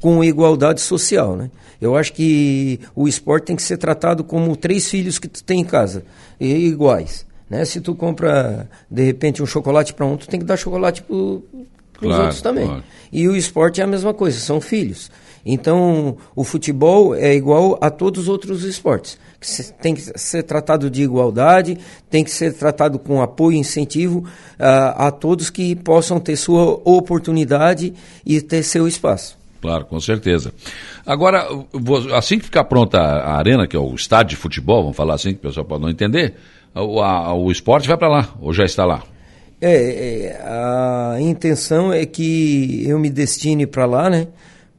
Com 0.00 0.23
igualdade 0.23 0.80
social, 0.80 1.35
né? 1.35 1.50
Eu 1.80 1.97
acho 1.97 2.12
que 2.12 2.78
o 2.95 3.09
esporte 3.09 3.47
tem 3.47 3.56
que 3.56 3.62
ser 3.62 3.78
tratado 3.78 4.23
como 4.23 4.56
três 4.56 4.88
filhos 4.88 5.18
que 5.18 5.26
tu 5.26 5.42
tem 5.42 5.61
em 5.61 5.64
casa, 5.64 6.04
e 6.38 6.52
iguais. 6.68 7.26
Né? 7.50 7.64
Se 7.64 7.80
tu 7.80 7.95
compra, 7.95 8.68
de 8.90 9.04
repente, 9.04 9.42
um 9.42 9.47
chocolate 9.47 9.92
para 9.92 10.06
um, 10.06 10.16
tu 10.16 10.28
tem 10.28 10.38
que 10.38 10.47
dar 10.47 10.56
chocolate 10.56 11.02
para 11.02 11.16
para 11.99 12.07
os 12.07 12.09
claro, 12.09 12.23
outros 12.25 12.43
também. 12.43 12.67
Claro. 12.67 12.85
E 13.12 13.29
o 13.29 13.37
esporte 13.37 13.81
é 13.81 13.85
a 13.85 13.87
mesma 13.87 14.12
coisa, 14.12 14.38
são 14.38 14.61
filhos. 14.61 15.11
Então, 15.49 16.17
o 16.35 16.43
futebol 16.43 17.15
é 17.15 17.33
igual 17.33 17.79
a 17.81 17.88
todos 17.88 18.23
os 18.23 18.29
outros 18.29 18.65
esportes. 18.65 19.17
Tem 19.81 19.95
que 19.95 20.03
ser 20.19 20.43
tratado 20.43 20.91
de 20.91 21.05
igualdade, 21.05 21.79
tem 22.11 22.25
que 22.25 22.33
ser 22.33 22.53
tratado 22.53 22.99
com 22.99 23.23
apoio 23.23 23.55
e 23.55 23.61
incentivo 23.61 24.19
uh, 24.19 24.26
a 24.97 25.11
todos 25.12 25.49
que 25.49 25.76
possam 25.76 26.19
ter 26.19 26.35
sua 26.35 26.81
oportunidade 26.85 27.95
e 28.25 28.41
ter 28.41 28.65
seu 28.65 28.88
espaço. 28.88 29.38
Claro, 29.62 29.85
com 29.85 30.00
certeza. 30.00 30.53
Agora, 31.07 31.47
assim 32.15 32.38
que 32.38 32.45
ficar 32.47 32.65
pronta 32.65 32.99
a 32.99 33.37
arena, 33.37 33.69
que 33.69 33.76
é 33.76 33.81
o 33.81 33.95
estádio 33.95 34.31
de 34.31 34.37
futebol, 34.37 34.83
vamos 34.83 34.97
falar 34.97 35.15
assim, 35.15 35.31
que 35.31 35.38
o 35.38 35.43
pessoal 35.43 35.65
pode 35.65 35.83
não 35.83 35.91
entender, 35.91 36.35
o, 36.75 37.00
a, 37.00 37.33
o 37.33 37.53
esporte 37.53 37.87
vai 37.87 37.97
para 37.97 38.09
lá, 38.09 38.35
ou 38.41 38.53
já 38.53 38.65
está 38.65 38.85
lá? 38.85 39.03
É, 39.60 39.72
é, 39.72 40.40
a 40.42 41.16
intenção 41.18 41.92
é 41.92 42.04
que 42.04 42.84
eu 42.86 42.98
me 42.98 43.08
destine 43.08 43.66
para 43.66 43.86
lá, 43.86 44.10
né? 44.10 44.28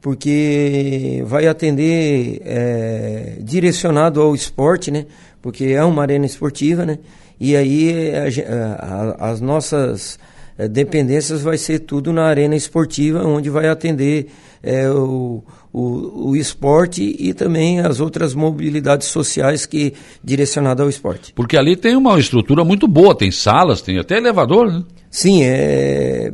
Porque 0.00 1.22
vai 1.26 1.48
atender 1.48 2.40
é, 2.44 3.38
direcionado 3.40 4.20
ao 4.20 4.34
esporte, 4.34 4.90
né? 4.90 5.06
Porque 5.42 5.64
é 5.66 5.82
uma 5.82 6.02
arena 6.02 6.26
esportiva, 6.26 6.86
né? 6.86 6.98
E 7.40 7.56
aí 7.56 8.12
a, 8.14 9.24
a, 9.24 9.30
as 9.30 9.40
nossas 9.40 10.18
é, 10.56 10.68
dependências 10.68 11.42
vai 11.42 11.56
ser 11.56 11.80
tudo 11.80 12.12
na 12.12 12.24
arena 12.24 12.54
esportiva, 12.54 13.24
onde 13.24 13.50
vai 13.50 13.68
atender 13.68 14.28
é, 14.62 14.88
o, 14.90 15.42
o, 15.72 16.30
o 16.30 16.36
esporte 16.36 17.16
e 17.18 17.34
também 17.34 17.80
as 17.80 18.00
outras 18.00 18.34
mobilidades 18.34 19.08
sociais 19.08 19.66
que 19.66 19.92
direcionada 20.22 20.82
ao 20.82 20.88
esporte. 20.88 21.32
Porque 21.34 21.56
ali 21.56 21.76
tem 21.76 21.96
uma 21.96 22.18
estrutura 22.18 22.64
muito 22.64 22.88
boa, 22.88 23.14
tem 23.14 23.30
salas, 23.30 23.82
tem 23.82 23.98
até 23.98 24.16
elevador, 24.16 24.72
né? 24.72 24.82
Sim, 25.10 25.42
é, 25.42 26.32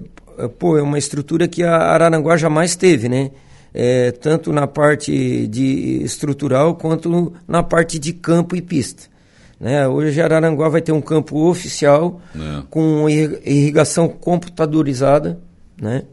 pô, 0.58 0.76
é 0.76 0.82
uma 0.82 0.98
estrutura 0.98 1.48
que 1.48 1.62
a 1.62 1.76
Araranguá 1.76 2.36
jamais 2.36 2.76
teve, 2.76 3.08
né? 3.08 3.30
É, 3.72 4.12
tanto 4.12 4.52
na 4.52 4.68
parte 4.68 5.48
de 5.48 6.00
estrutural 6.04 6.76
quanto 6.76 7.32
na 7.46 7.60
parte 7.60 7.98
de 7.98 8.12
campo 8.12 8.54
e 8.54 8.62
pista. 8.62 9.12
Né? 9.58 9.86
Hoje 9.88 10.20
Araranguá 10.20 10.68
vai 10.68 10.80
ter 10.80 10.92
um 10.92 11.00
campo 11.00 11.48
oficial 11.48 12.20
é. 12.36 12.62
com 12.70 13.08
irrigação 13.08 14.08
computadorizada, 14.08 15.40
né? 15.80 16.04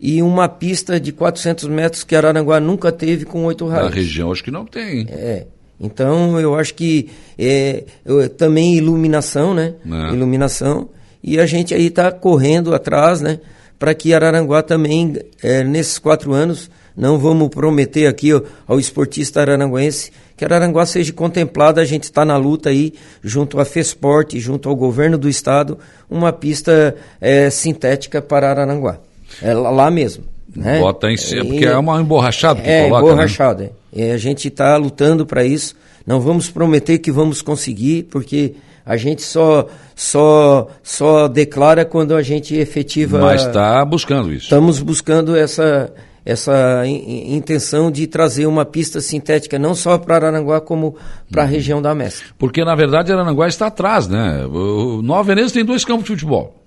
E 0.00 0.22
uma 0.22 0.48
pista 0.48 1.00
de 1.00 1.12
400 1.12 1.68
metros 1.68 2.04
que 2.04 2.14
Araranguá 2.14 2.60
nunca 2.60 2.92
teve 2.92 3.24
com 3.24 3.44
oito 3.44 3.66
raios. 3.66 3.90
Na 3.90 3.94
região 3.94 4.30
acho 4.30 4.44
que 4.44 4.50
não 4.50 4.64
tem. 4.64 5.06
É. 5.08 5.46
Então 5.80 6.38
eu 6.40 6.54
acho 6.54 6.74
que 6.74 7.10
é, 7.38 7.84
eu, 8.04 8.28
também 8.28 8.76
iluminação, 8.76 9.54
né? 9.54 9.74
É. 9.84 10.12
Iluminação. 10.12 10.88
E 11.22 11.40
a 11.40 11.46
gente 11.46 11.74
aí 11.74 11.86
está 11.86 12.12
correndo 12.12 12.74
atrás, 12.74 13.20
né? 13.20 13.40
Para 13.78 13.94
que 13.94 14.14
Araranguá 14.14 14.62
também, 14.62 15.16
é, 15.42 15.62
nesses 15.64 15.98
quatro 15.98 16.32
anos, 16.32 16.70
não 16.96 17.18
vamos 17.18 17.48
prometer 17.48 18.06
aqui 18.06 18.30
ao, 18.30 18.42
ao 18.66 18.80
esportista 18.80 19.40
araranguense 19.40 20.10
que 20.36 20.44
Araranguá 20.44 20.84
seja 20.84 21.12
contemplado. 21.12 21.80
A 21.80 21.84
gente 21.84 22.04
está 22.04 22.24
na 22.24 22.36
luta 22.36 22.68
aí, 22.68 22.92
junto 23.22 23.58
à 23.58 23.64
FESPORT, 23.64 24.38
junto 24.38 24.68
ao 24.68 24.76
governo 24.76 25.16
do 25.16 25.28
estado, 25.28 25.78
uma 26.08 26.32
pista 26.32 26.94
é, 27.20 27.48
sintética 27.50 28.20
para 28.20 28.50
Araranguá. 28.50 28.98
É 29.42 29.52
lá 29.54 29.90
mesmo. 29.90 30.24
Né? 30.54 30.80
Bota 30.80 31.10
em 31.10 31.16
cima, 31.16 31.44
porque 31.44 31.66
é 31.66 31.76
uma 31.76 32.00
emborrachada 32.00 32.60
que 32.60 32.68
é, 32.68 32.84
coloca. 32.84 33.02
Né? 33.02 33.12
Emborrachada. 33.12 33.64
Né? 33.64 33.70
E 33.92 34.10
a 34.10 34.16
gente 34.16 34.48
está 34.48 34.76
lutando 34.76 35.26
para 35.26 35.44
isso. 35.44 35.74
Não 36.06 36.20
vamos 36.20 36.48
prometer 36.48 36.98
que 36.98 37.10
vamos 37.10 37.42
conseguir, 37.42 38.04
porque 38.04 38.54
a 38.84 38.96
gente 38.96 39.22
só 39.22 39.66
só 39.94 40.68
só 40.82 41.28
declara 41.28 41.84
quando 41.84 42.14
a 42.14 42.22
gente 42.22 42.54
efetiva. 42.54 43.18
Mas 43.18 43.44
está 43.44 43.84
buscando 43.84 44.32
isso. 44.32 44.44
Estamos 44.44 44.80
buscando 44.80 45.36
essa 45.36 45.92
essa 46.24 46.84
in, 46.86 47.36
intenção 47.36 47.90
de 47.90 48.06
trazer 48.06 48.46
uma 48.46 48.64
pista 48.64 49.00
sintética 49.00 49.58
não 49.58 49.74
só 49.74 49.96
para 49.96 50.16
Arananguá 50.16 50.60
como 50.60 50.96
para 51.30 51.42
a 51.42 51.44
uhum. 51.44 51.50
região 51.50 51.82
da 51.82 51.94
Mestre. 51.94 52.26
Porque 52.36 52.64
na 52.64 52.74
verdade 52.74 53.12
Arananguá 53.12 53.46
está 53.46 53.66
atrás, 53.66 54.08
né? 54.08 54.44
O 54.46 55.00
Nova 55.02 55.22
Veneza 55.22 55.54
tem 55.54 55.64
dois 55.64 55.84
campos 55.84 56.04
de 56.04 56.10
futebol. 56.10 56.65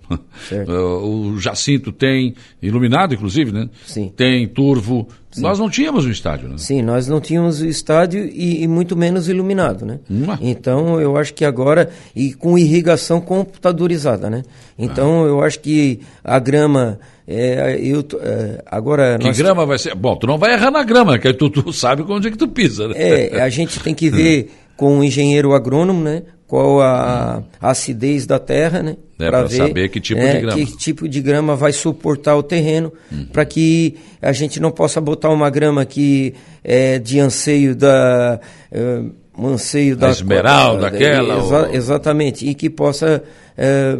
O 1.03 1.39
Jacinto 1.39 1.91
tem, 1.91 2.33
iluminado 2.61 3.13
inclusive, 3.13 3.51
né? 3.51 3.69
Sim. 3.85 4.11
Tem 4.15 4.47
Turvo. 4.47 5.07
Sim. 5.31 5.41
Nós 5.41 5.59
não 5.59 5.69
tínhamos 5.69 6.05
um 6.05 6.09
estádio, 6.09 6.49
né? 6.49 6.57
Sim, 6.57 6.81
nós 6.81 7.07
não 7.07 7.21
tínhamos 7.21 7.61
o 7.61 7.67
estádio 7.67 8.25
e, 8.25 8.63
e 8.63 8.67
muito 8.67 8.97
menos 8.97 9.29
iluminado, 9.29 9.85
né? 9.85 9.99
Hum. 10.09 10.25
Então 10.41 10.99
eu 10.99 11.15
acho 11.17 11.33
que 11.33 11.45
agora, 11.45 11.89
e 12.15 12.33
com 12.33 12.57
irrigação 12.57 13.21
computadorizada, 13.21 14.29
né? 14.29 14.41
Então 14.77 15.23
ah. 15.23 15.27
eu 15.27 15.41
acho 15.41 15.59
que 15.59 15.99
a 16.23 16.39
grama. 16.39 16.99
É, 17.27 17.79
eu, 17.79 18.03
é, 18.21 18.63
agora 18.65 19.19
que 19.19 19.27
nós... 19.27 19.37
grama 19.37 19.63
vai 19.63 19.77
ser? 19.77 19.93
Bom, 19.93 20.15
tu 20.15 20.25
não 20.25 20.39
vai 20.39 20.53
errar 20.53 20.71
na 20.71 20.83
grama, 20.83 21.19
que 21.19 21.31
tu, 21.31 21.47
tu 21.47 21.71
sabe 21.71 22.01
onde 22.01 22.27
é 22.27 22.31
que 22.31 22.37
tu 22.37 22.47
pisa, 22.47 22.87
né? 22.87 22.95
É, 22.97 23.39
a 23.39 23.49
gente 23.49 23.79
tem 23.81 23.93
que 23.93 24.09
ver 24.09 24.49
com 24.75 24.97
o 24.97 25.03
engenheiro 25.03 25.53
agrônomo, 25.53 26.01
né? 26.03 26.23
Qual 26.49 26.81
a, 26.81 27.43
a 27.61 27.69
acidez 27.69 28.25
da 28.25 28.39
terra, 28.39 28.81
né? 28.81 28.97
É, 29.19 29.29
para 29.29 29.47
saber 29.47 29.87
que 29.87 30.01
tipo 30.01 30.19
né, 30.19 30.33
de 30.33 30.41
grama. 30.41 30.57
Que 30.57 30.77
tipo 30.77 31.07
de 31.07 31.21
grama 31.21 31.55
vai 31.55 31.71
suportar 31.71 32.35
o 32.35 32.41
terreno, 32.41 32.91
uhum. 33.11 33.27
para 33.27 33.45
que 33.45 33.97
a 34.19 34.31
gente 34.31 34.59
não 34.59 34.71
possa 34.71 34.99
botar 34.99 35.29
uma 35.29 35.47
grama 35.51 35.85
que 35.85 36.33
é 36.63 36.97
de 36.97 37.19
anseio 37.19 37.75
da. 37.75 38.39
É, 38.71 39.01
um 39.37 39.47
anseio 39.49 39.95
da. 39.95 40.09
Esmeralda, 40.09 40.89
daquela. 40.89 41.37
Exa, 41.37 41.67
ou... 41.67 41.75
Exatamente, 41.75 42.49
e 42.49 42.55
que 42.55 42.67
possa. 42.67 43.23
É, 43.55 43.99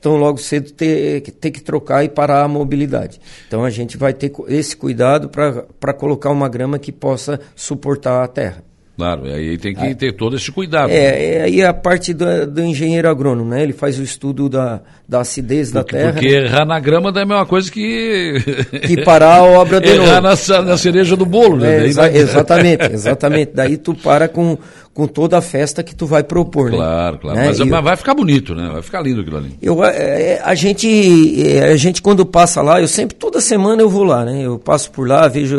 tão 0.00 0.16
logo 0.16 0.38
cedo 0.38 0.72
ter, 0.72 1.20
ter 1.20 1.50
que 1.50 1.60
trocar 1.60 2.02
e 2.02 2.08
parar 2.08 2.42
a 2.42 2.48
mobilidade. 2.48 3.20
Então 3.46 3.62
a 3.62 3.68
gente 3.68 3.98
vai 3.98 4.14
ter 4.14 4.32
esse 4.48 4.74
cuidado 4.74 5.28
para 5.28 5.92
colocar 5.92 6.30
uma 6.30 6.48
grama 6.48 6.78
que 6.78 6.90
possa 6.90 7.38
suportar 7.54 8.24
a 8.24 8.26
terra. 8.26 8.69
Claro, 9.00 9.24
aí 9.32 9.56
tem 9.56 9.74
que 9.74 9.94
ter 9.94 10.12
todo 10.12 10.36
esse 10.36 10.52
cuidado. 10.52 10.90
É, 10.90 11.36
é 11.36 11.42
aí 11.44 11.64
a 11.64 11.72
parte 11.72 12.12
do, 12.12 12.46
do, 12.46 12.62
engenheiro 12.62 13.08
agrônomo, 13.08 13.48
né? 13.48 13.62
Ele 13.62 13.72
faz 13.72 13.98
o 13.98 14.02
estudo 14.02 14.46
da, 14.46 14.82
da 15.08 15.22
acidez 15.22 15.70
porque, 15.72 15.96
da 15.96 15.98
terra. 15.98 16.12
Porque 16.12 16.28
né? 16.28 16.44
errar 16.44 16.66
na 16.66 16.78
grama 16.78 17.08
é 17.08 17.22
a 17.22 17.24
mesma 17.24 17.46
coisa 17.46 17.72
que... 17.72 18.34
Que 18.86 19.02
parar 19.02 19.36
a 19.36 19.42
obra 19.42 19.80
de 19.80 19.88
errar 19.96 20.20
novo. 20.20 20.36
Na, 20.48 20.62
na 20.62 20.76
cereja 20.76 21.16
do 21.16 21.24
bolo, 21.24 21.56
né? 21.56 21.78
É, 21.78 21.86
exa 21.86 22.12
exatamente, 22.12 22.92
exatamente. 22.92 23.52
Daí 23.54 23.78
tu 23.78 23.94
para 23.94 24.28
com 24.28 24.58
com 24.92 25.06
toda 25.06 25.38
a 25.38 25.40
festa 25.40 25.82
que 25.82 25.94
tu 25.94 26.04
vai 26.04 26.22
propor, 26.22 26.70
né? 26.70 26.76
Claro, 26.76 27.18
claro. 27.18 27.38
Né? 27.38 27.46
Mas, 27.46 27.60
mas, 27.60 27.84
vai 27.84 27.96
ficar 27.96 28.12
bonito, 28.12 28.54
né? 28.54 28.68
Vai 28.70 28.82
ficar 28.82 29.00
lindo 29.00 29.20
aquilo 29.20 29.36
ali. 29.36 29.56
Eu, 29.62 29.84
é, 29.84 30.32
é, 30.32 30.42
a, 30.42 30.54
gente, 30.54 31.48
é, 31.48 31.72
a 31.72 31.76
gente, 31.76 32.02
quando 32.02 32.26
passa 32.26 32.60
lá, 32.60 32.80
eu 32.80 32.88
sempre, 32.88 33.16
toda 33.16 33.40
semana 33.40 33.80
eu 33.80 33.88
vou 33.88 34.02
lá, 34.02 34.24
né? 34.24 34.44
Eu 34.44 34.58
passo 34.58 34.90
por 34.90 35.06
lá, 35.06 35.28
vejo, 35.28 35.56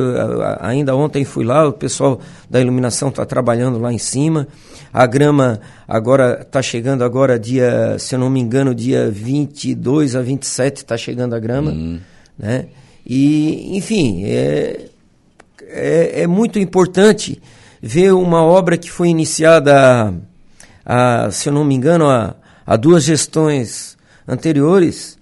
ainda 0.60 0.96
ontem 0.96 1.24
fui 1.24 1.46
lá, 1.46 1.68
o 1.68 1.74
pessoal 1.74 2.20
da 2.50 2.60
iluminação 2.60 3.08
está 3.08 3.26
trabalhando 3.26 3.80
lá 3.80 3.92
em 3.92 3.98
cima. 3.98 4.48
A 4.94 5.06
grama 5.06 5.62
agora 5.88 6.42
está 6.42 6.62
chegando 6.62 7.02
agora 7.02 7.40
dia, 7.40 7.98
se 7.98 8.14
eu 8.14 8.20
não 8.20 8.30
me 8.30 8.42
engano, 8.42 8.76
dia 8.76 9.10
22 9.10 10.18
a 10.18 10.22
27 10.22 10.78
está 10.78 10.98
chegando 10.98 11.34
a 11.34 11.40
grama, 11.40 11.72
hum. 11.72 12.00
né? 12.38 12.66
E, 13.08 13.78
enfim, 13.78 14.26
é, 14.26 14.88
é, 15.70 16.22
é 16.24 16.28
muito 16.28 16.60
importante 16.60 17.42
ver 17.82 18.14
uma 18.14 18.44
obra 18.44 18.78
que 18.78 18.92
foi 18.92 19.10
iniciada, 19.10 20.14
a, 20.86 21.32
se 21.32 21.50
eu 21.50 21.54
não 21.54 21.64
me 21.64 21.76
engano, 21.76 22.10
há, 22.10 22.36
há 22.66 22.76
duas 22.76 23.04
gestões 23.04 23.98
anteriores, 24.28 25.18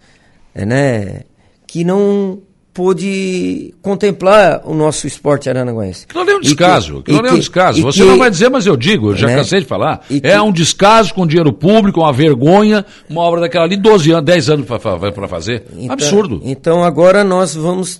é, 0.53 0.65
né, 0.65 1.21
que 1.65 1.83
não 1.83 2.41
pôde 2.73 3.73
contemplar 3.81 4.61
o 4.63 4.73
nosso 4.73 5.05
esporte 5.05 5.49
aranaguense. 5.49 6.07
Que 6.07 6.15
não 6.15 6.23
é 6.23 6.35
um 6.35 6.39
descaso, 6.39 7.03
que, 7.03 7.11
que 7.11 7.21
não 7.21 7.29
é 7.29 7.33
um 7.33 7.39
descaso. 7.39 7.81
Você 7.81 7.99
que, 8.01 8.05
não 8.05 8.17
vai 8.17 8.29
dizer, 8.29 8.49
mas 8.49 8.65
eu 8.65 8.77
digo, 8.77 9.11
eu 9.11 9.15
já 9.17 9.27
né? 9.27 9.35
cansei 9.35 9.59
de 9.59 9.65
falar. 9.65 10.01
é 10.23 10.41
um 10.41 10.51
descaso 10.51 11.13
com 11.13 11.27
dinheiro 11.27 11.51
público, 11.51 11.99
uma 11.99 12.13
vergonha, 12.13 12.85
uma 13.09 13.21
obra 13.21 13.41
daquela 13.41 13.65
ali, 13.65 13.75
12 13.75 14.11
anos, 14.11 14.25
10 14.25 14.49
anos 14.49 14.65
para 14.65 15.27
fazer. 15.27 15.65
Então, 15.73 15.93
Absurdo. 15.93 16.41
Então 16.43 16.83
agora 16.83 17.23
nós 17.23 17.55
vamos 17.55 17.99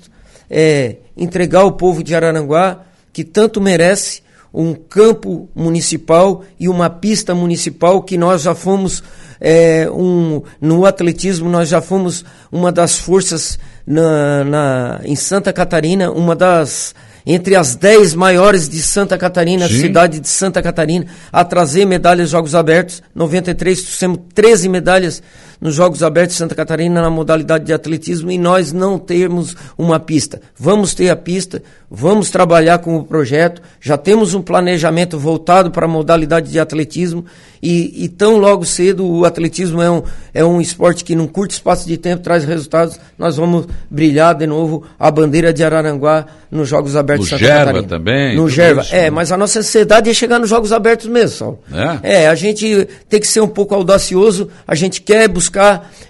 é, 0.50 0.98
entregar 1.18 1.62
ao 1.62 1.74
povo 1.74 2.04
de 2.04 2.16
Araranguá, 2.16 2.80
que 3.12 3.24
tanto 3.24 3.60
merece, 3.60 4.22
um 4.54 4.74
campo 4.74 5.50
municipal 5.56 6.44
e 6.60 6.68
uma 6.68 6.90
pista 6.90 7.36
municipal 7.36 8.02
que 8.02 8.18
nós 8.18 8.42
já 8.42 8.56
fomos 8.56 9.04
é, 9.40 9.90
um, 9.90 10.42
no 10.60 10.86
atletismo 10.86 11.50
nós 11.50 11.70
já 11.70 11.82
fomos 11.82 12.26
uma 12.52 12.72
das 12.72 12.98
forças 12.98 13.58
na, 13.86 14.44
na, 14.44 15.02
em 15.04 15.16
Santa 15.16 15.54
Catarina, 15.54 16.12
uma 16.12 16.36
das 16.36 16.94
entre 17.26 17.56
as 17.56 17.76
dez 17.76 18.16
maiores 18.16 18.68
de 18.68 18.82
Santa 18.82 19.18
Catarina, 19.18 19.68
Sim. 19.68 19.82
cidade 19.82 20.20
de 20.20 20.28
Santa 20.28 20.62
Catarina, 20.64 21.06
a 21.32 21.46
trazer 21.46 21.86
medalhas 21.86 22.30
Jogos 22.30 22.56
Abertos. 22.56 23.04
93, 23.14 23.82
trouxemos 23.84 24.20
13 24.34 24.70
medalhas 24.70 25.22
nos 25.60 25.76
Jogos 25.76 26.04
Abertos 26.04 26.36
de 26.36 26.40
Santa 26.40 26.56
Catarina 26.56 27.02
na 27.02 27.10
modalidade 27.10 27.66
de 27.66 27.74
atletismo 27.74 28.32
e 28.32 28.38
nós 28.38 28.72
não 28.72 28.98
temos 28.98 29.56
uma 29.78 30.00
pista. 30.00 30.42
Vamos 30.58 30.94
ter 30.94 31.10
a 31.10 31.16
pista, 31.16 31.62
vamos 31.90 32.30
trabalhar 32.30 32.80
com 32.80 32.96
o 32.96 33.04
projeto, 33.04 33.62
já 33.82 33.98
temos 33.98 34.34
um 34.34 34.42
planejamento 34.42 35.18
voltado 35.18 35.72
para 35.72 35.86
a 35.86 35.90
modalidade 35.90 36.50
de 36.52 36.60
atletismo 36.60 37.26
e, 37.62 38.06
e, 38.06 38.08
tão 38.08 38.38
logo 38.38 38.66
cedo 38.66 39.06
o 39.06 39.26
atletismo 39.26 39.82
é 39.82 39.92
um, 39.92 40.02
é 40.34 40.46
um 40.46 40.62
esporte 40.62 41.04
que 41.04 41.14
num 41.14 41.28
curto 41.28 41.52
espaço 41.52 41.86
de 41.86 41.98
tempo 41.98 42.24
traz 42.24 42.46
resultados. 42.46 42.98
Nós 43.18 43.36
vamos 43.36 43.68
brilhar 43.90 44.34
de 44.34 44.48
novo 44.48 44.86
a 44.98 45.12
bandeira 45.12 45.52
de 45.52 45.62
Araranguá 45.62 46.26
nos 46.50 46.70
Jogos 46.70 46.96
Abertos 46.96 47.26
de 47.26 47.32
Santa 47.32 47.44
Gerva 47.44 47.66
Catarina. 47.66 47.88
também. 47.88 48.36
No 48.38 48.50
Gerva, 48.50 48.82
isso, 48.82 48.96
é, 48.96 49.04
né? 49.04 49.10
mas 49.10 49.32
a 49.32 49.38
nossa 49.38 49.60
ansiedade 49.60 50.10
é 50.10 50.14
chegar 50.14 50.40
nos 50.40 50.50
Jogos 50.50 50.72
Abertos 50.72 51.08
mesmo, 51.08 51.36
Saulo. 51.36 51.60
É? 52.04 52.24
é, 52.24 52.28
a 52.30 52.36
gente 52.36 52.88
tem 53.10 53.20
que 53.20 53.28
ser 53.28 53.42
um 53.42 53.48
pouco 53.48 53.76
audacioso, 53.76 54.50
a 54.66 54.74
gente 54.74 55.02
quer 55.02 55.28
buscar 55.28 55.49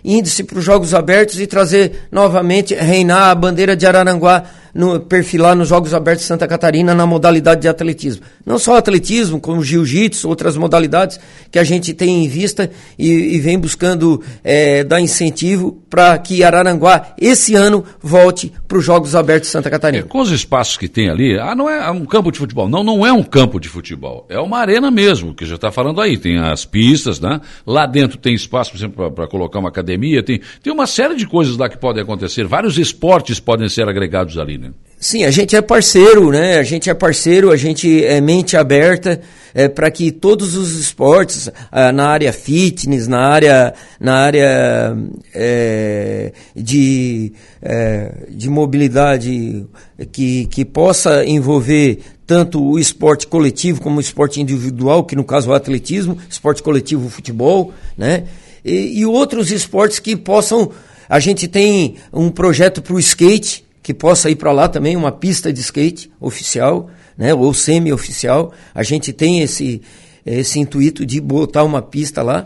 índice 0.03 0.43
para 0.43 0.59
os 0.59 0.65
Jogos 0.65 0.93
Abertos 0.93 1.39
e 1.39 1.47
trazer 1.47 2.07
novamente, 2.11 2.73
reinar 2.75 3.29
a 3.29 3.35
bandeira 3.35 3.75
de 3.75 3.85
Araranguá 3.85 4.43
no, 4.73 4.99
perfilar 4.99 5.55
nos 5.55 5.69
Jogos 5.69 5.93
Abertos 5.93 6.23
de 6.23 6.27
Santa 6.27 6.47
Catarina 6.47 6.93
na 6.93 7.05
modalidade 7.05 7.61
de 7.61 7.67
atletismo. 7.67 8.23
Não 8.45 8.59
só 8.59 8.77
atletismo, 8.77 9.39
como 9.39 9.63
jiu-jitsu, 9.63 10.27
outras 10.27 10.57
modalidades 10.57 11.19
que 11.51 11.59
a 11.59 11.63
gente 11.63 11.93
tem 11.93 12.23
em 12.23 12.27
vista 12.27 12.69
e, 12.97 13.35
e 13.35 13.39
vem 13.39 13.57
buscando 13.57 14.21
é, 14.43 14.83
dar 14.83 15.01
incentivo 15.01 15.81
para 15.89 16.17
que 16.17 16.43
Araranguá, 16.43 17.13
esse 17.19 17.55
ano, 17.55 17.83
volte 18.01 18.53
para 18.67 18.77
os 18.77 18.85
Jogos 18.85 19.15
Abertos 19.15 19.49
de 19.49 19.51
Santa 19.51 19.69
Catarina. 19.69 20.03
É, 20.03 20.07
com 20.07 20.19
os 20.19 20.31
espaços 20.31 20.77
que 20.77 20.87
tem 20.87 21.09
ali, 21.09 21.37
ah, 21.39 21.55
não 21.55 21.69
é 21.69 21.89
um 21.89 22.05
campo 22.05 22.31
de 22.31 22.37
futebol. 22.37 22.69
Não, 22.69 22.83
não 22.83 23.05
é 23.05 23.11
um 23.11 23.23
campo 23.23 23.59
de 23.59 23.67
futebol. 23.67 24.25
É 24.29 24.39
uma 24.39 24.59
arena 24.59 24.91
mesmo, 24.91 25.33
que 25.33 25.45
já 25.45 25.55
está 25.55 25.71
falando 25.71 25.99
aí. 26.01 26.17
Tem 26.17 26.37
as 26.37 26.65
pistas, 26.65 27.19
né? 27.19 27.41
Lá 27.65 27.85
dentro 27.85 28.17
tem 28.17 28.33
espaço, 28.35 28.71
por 28.71 28.77
exemplo, 28.77 29.11
para 29.11 29.27
colocar 29.27 29.59
uma 29.59 29.69
academia. 29.69 30.21
Tem, 30.21 30.39
tem 30.61 30.71
uma 30.71 30.85
série 30.85 31.15
de 31.15 31.25
coisas 31.25 31.57
lá 31.57 31.67
que 31.67 31.77
podem 31.77 32.03
acontecer. 32.03 32.45
Vários 32.45 32.77
esportes 32.77 33.39
podem 33.39 33.67
ser 33.67 33.87
agregados 33.87 34.37
ali? 34.37 34.58
Sim, 35.01 35.23
a 35.23 35.31
gente 35.31 35.55
é 35.55 35.61
parceiro, 35.61 36.29
né? 36.29 36.57
A 36.57 36.63
gente 36.63 36.89
é 36.89 36.93
parceiro, 36.93 37.51
a 37.51 37.55
gente 37.55 38.03
é 38.03 38.19
mente 38.19 38.57
aberta 38.57 39.21
é, 39.53 39.69
para 39.69 39.89
que 39.89 40.11
todos 40.11 40.57
os 40.57 40.77
esportes, 40.77 41.49
na 41.93 42.09
área 42.09 42.33
fitness, 42.33 43.07
na 43.07 43.19
área, 43.19 43.73
na 43.97 44.15
área 44.15 44.97
é, 45.33 46.33
de, 46.53 47.31
é, 47.61 48.11
de 48.29 48.49
mobilidade, 48.49 49.65
que, 50.11 50.45
que 50.47 50.65
possa 50.65 51.23
envolver 51.23 51.99
tanto 52.27 52.61
o 52.61 52.77
esporte 52.77 53.25
coletivo 53.25 53.81
como 53.81 53.99
o 53.99 54.01
esporte 54.01 54.41
individual, 54.41 55.05
que 55.05 55.15
no 55.15 55.23
caso 55.23 55.49
é 55.49 55.53
o 55.53 55.55
atletismo, 55.55 56.17
esporte 56.29 56.61
coletivo, 56.61 57.07
o 57.07 57.09
futebol, 57.09 57.73
né? 57.97 58.25
E, 58.65 58.99
e 58.99 59.05
outros 59.05 59.49
esportes 59.49 59.97
que 59.99 60.17
possam. 60.17 60.71
A 61.07 61.19
gente 61.19 61.47
tem 61.47 61.95
um 62.13 62.29
projeto 62.29 62.81
para 62.81 62.93
o 62.93 62.99
skate 62.99 63.68
que 63.81 63.93
possa 63.93 64.29
ir 64.29 64.35
para 64.35 64.51
lá 64.51 64.67
também, 64.67 64.95
uma 64.95 65.11
pista 65.11 65.51
de 65.51 65.61
skate 65.61 66.11
oficial, 66.19 66.89
né, 67.17 67.33
ou 67.33 67.53
semi-oficial. 67.53 68.53
A 68.73 68.83
gente 68.83 69.11
tem 69.13 69.41
esse, 69.41 69.81
esse 70.25 70.59
intuito 70.59 71.05
de 71.05 71.19
botar 71.19 71.63
uma 71.63 71.81
pista 71.81 72.21
lá. 72.21 72.45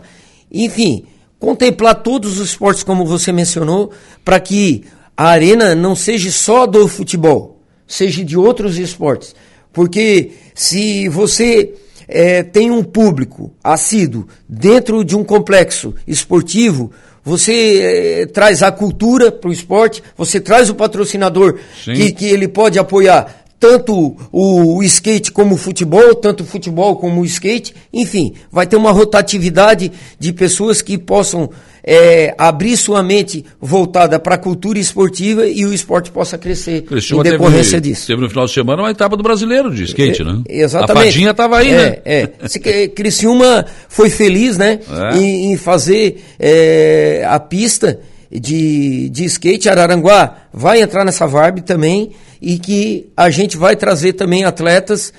Enfim, 0.50 1.04
contemplar 1.38 1.96
todos 2.02 2.38
os 2.38 2.50
esportes, 2.50 2.82
como 2.82 3.04
você 3.04 3.32
mencionou, 3.32 3.92
para 4.24 4.40
que 4.40 4.84
a 5.16 5.28
arena 5.28 5.74
não 5.74 5.94
seja 5.94 6.30
só 6.30 6.66
do 6.66 6.88
futebol, 6.88 7.60
seja 7.86 8.24
de 8.24 8.36
outros 8.36 8.78
esportes. 8.78 9.34
Porque 9.72 10.32
se 10.54 11.08
você 11.08 11.74
é, 12.08 12.42
tem 12.42 12.70
um 12.70 12.82
público 12.82 13.52
assíduo 13.62 14.26
dentro 14.48 15.04
de 15.04 15.16
um 15.16 15.24
complexo 15.24 15.94
esportivo, 16.06 16.92
você 17.24 18.22
eh, 18.22 18.26
traz 18.26 18.62
a 18.62 18.70
cultura 18.70 19.32
para 19.32 19.48
o 19.48 19.52
esporte, 19.52 20.02
você 20.16 20.38
traz 20.38 20.68
o 20.68 20.74
patrocinador 20.74 21.58
que, 21.84 22.12
que 22.12 22.26
ele 22.26 22.46
pode 22.46 22.78
apoiar 22.78 23.43
tanto 23.64 24.14
o, 24.30 24.82
skate 24.82 25.32
como 25.32 25.54
o 25.54 25.56
futebol, 25.56 26.14
tanto 26.14 26.42
o 26.42 26.46
futebol 26.46 26.96
como 26.96 27.22
o 27.22 27.24
skate, 27.24 27.74
enfim, 27.90 28.34
vai 28.52 28.66
ter 28.66 28.76
uma 28.76 28.92
rotatividade 28.92 29.90
de 30.18 30.32
pessoas 30.34 30.82
que 30.82 30.98
possam 30.98 31.48
é, 31.82 32.34
abrir 32.36 32.76
sua 32.76 33.02
mente 33.02 33.42
voltada 33.58 34.18
para 34.18 34.34
a 34.34 34.38
cultura 34.38 34.78
esportiva 34.78 35.46
e 35.46 35.64
o 35.64 35.72
esporte 35.72 36.10
possa 36.10 36.36
crescer 36.36 36.84
em 36.90 37.22
decorrência 37.22 37.80
teve, 37.80 37.94
disso. 37.94 38.06
Teve 38.06 38.20
no 38.20 38.28
final 38.28 38.44
de 38.44 38.52
semana 38.52 38.82
uma 38.82 38.90
etapa 38.90 39.16
do 39.16 39.22
brasileiro 39.22 39.74
de 39.74 39.84
skate, 39.84 40.20
é, 40.20 40.24
né? 40.26 40.42
Exatamente. 40.46 40.92
A 40.92 41.04
Fadinha 41.04 41.30
estava 41.30 41.56
aí, 41.56 41.70
é, 41.70 41.76
né? 41.76 41.96
É. 42.04 42.88
Criciúma 42.88 43.64
foi 43.88 44.10
feliz, 44.10 44.58
né? 44.58 44.80
É. 44.94 45.16
Em, 45.16 45.52
em 45.52 45.56
fazer 45.56 46.22
é, 46.38 47.24
a 47.26 47.40
pista 47.40 47.98
de, 48.34 49.08
de 49.08 49.24
skate. 49.24 49.68
Araranguá 49.68 50.36
vai 50.52 50.82
entrar 50.82 51.04
nessa 51.04 51.26
VARB 51.26 51.62
também 51.62 52.12
e 52.40 52.58
que 52.58 53.10
a 53.16 53.30
gente 53.30 53.56
vai 53.56 53.76
trazer 53.76 54.14
também 54.14 54.44
atletas 54.44 55.12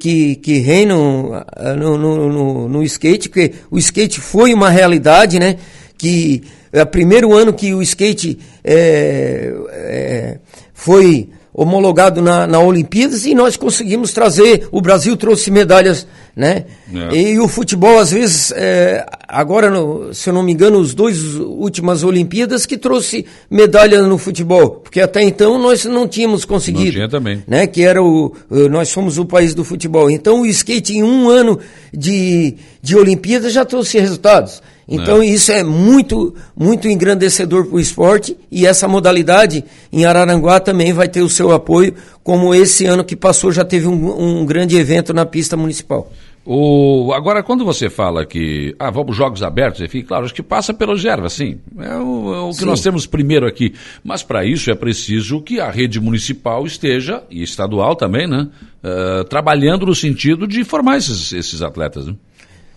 que, 0.00 0.36
que 0.36 0.58
reinam 0.58 1.44
ah, 1.54 1.74
no, 1.74 1.98
no, 1.98 2.32
no, 2.32 2.68
no 2.68 2.82
skate, 2.84 3.28
porque 3.28 3.52
o 3.70 3.78
skate 3.78 4.20
foi 4.20 4.54
uma 4.54 4.70
realidade, 4.70 5.38
né? 5.38 5.56
que 5.98 6.42
é 6.72 6.82
o 6.82 6.86
primeiro 6.86 7.32
ano 7.34 7.52
que 7.52 7.72
o 7.74 7.82
skate 7.82 8.38
é, 8.64 9.52
é, 9.70 10.38
foi 10.74 11.28
homologado 11.56 12.20
na, 12.20 12.46
na 12.46 12.60
Olimpíadas 12.60 13.24
e 13.24 13.34
nós 13.34 13.56
conseguimos 13.56 14.12
trazer, 14.12 14.68
o 14.70 14.82
Brasil 14.82 15.16
trouxe 15.16 15.50
medalhas, 15.50 16.06
né? 16.36 16.66
É. 16.94 17.16
E, 17.16 17.40
o 17.40 17.48
futebol, 17.48 17.98
às 17.98 18.10
vezes, 18.10 18.52
é, 18.54 19.06
agora, 19.26 19.70
no, 19.70 20.12
se 20.12 20.28
eu 20.28 20.34
não 20.34 20.42
me 20.42 20.52
engano, 20.52 20.78
os 20.78 20.92
dois 20.92 21.34
últimas 21.36 22.04
Olimpíadas 22.04 22.66
que 22.66 22.76
trouxe 22.76 23.24
medalha 23.50 24.02
no 24.02 24.18
futebol, 24.18 24.82
porque 24.82 25.00
até 25.00 25.22
então 25.22 25.58
nós 25.58 25.86
não 25.86 26.06
tínhamos 26.06 26.44
conseguido. 26.44 26.84
Não 26.84 26.92
tinha 26.92 27.08
também. 27.08 27.42
Né? 27.46 27.66
Que 27.66 27.82
era 27.82 28.02
o, 28.02 28.36
nós 28.70 28.90
somos 28.90 29.16
o 29.16 29.24
país 29.24 29.54
do 29.54 29.64
futebol. 29.64 30.10
Então 30.10 30.42
o 30.42 30.46
skate 30.46 30.98
em 30.98 31.02
um 31.02 31.30
ano 31.30 31.58
de, 31.90 32.56
de 32.82 32.94
Olimpíadas 32.94 33.54
já 33.54 33.64
trouxe 33.64 33.98
resultados. 33.98 34.62
Então 34.88 35.20
é. 35.20 35.26
isso 35.26 35.50
é 35.50 35.64
muito, 35.64 36.34
muito 36.56 36.88
engrandecedor 36.88 37.66
para 37.66 37.76
o 37.76 37.80
esporte 37.80 38.36
e 38.50 38.66
essa 38.66 38.86
modalidade 38.86 39.64
em 39.92 40.04
Araranguá 40.04 40.60
também 40.60 40.92
vai 40.92 41.08
ter 41.08 41.22
o 41.22 41.28
seu 41.28 41.52
apoio, 41.52 41.94
como 42.22 42.54
esse 42.54 42.86
ano 42.86 43.04
que 43.04 43.16
passou 43.16 43.50
já 43.50 43.64
teve 43.64 43.88
um, 43.88 44.40
um 44.40 44.46
grande 44.46 44.76
evento 44.76 45.12
na 45.12 45.26
pista 45.26 45.56
municipal. 45.56 46.10
O, 46.48 47.12
agora, 47.12 47.42
quando 47.42 47.64
você 47.64 47.90
fala 47.90 48.24
que 48.24 48.72
ah, 48.78 48.88
vamos 48.88 49.16
jogos 49.16 49.42
abertos, 49.42 49.80
enfim, 49.80 50.02
claro, 50.02 50.26
acho 50.26 50.34
que 50.34 50.44
passa 50.44 50.72
pela 50.72 50.94
reserva, 50.94 51.28
sim. 51.28 51.58
É 51.76 51.96
o, 51.96 52.34
é 52.34 52.40
o 52.42 52.50
que 52.50 52.58
sim. 52.58 52.64
nós 52.66 52.80
temos 52.80 53.04
primeiro 53.04 53.48
aqui. 53.48 53.74
Mas 54.04 54.22
para 54.22 54.44
isso 54.44 54.70
é 54.70 54.74
preciso 54.76 55.42
que 55.42 55.58
a 55.58 55.68
rede 55.68 56.00
municipal 56.00 56.64
esteja, 56.64 57.24
e 57.28 57.42
estadual 57.42 57.96
também, 57.96 58.28
né? 58.28 58.48
Uh, 58.84 59.24
trabalhando 59.24 59.86
no 59.86 59.94
sentido 59.94 60.46
de 60.46 60.62
formar 60.62 60.98
esses, 60.98 61.32
esses 61.32 61.62
atletas. 61.62 62.06
Né? 62.06 62.14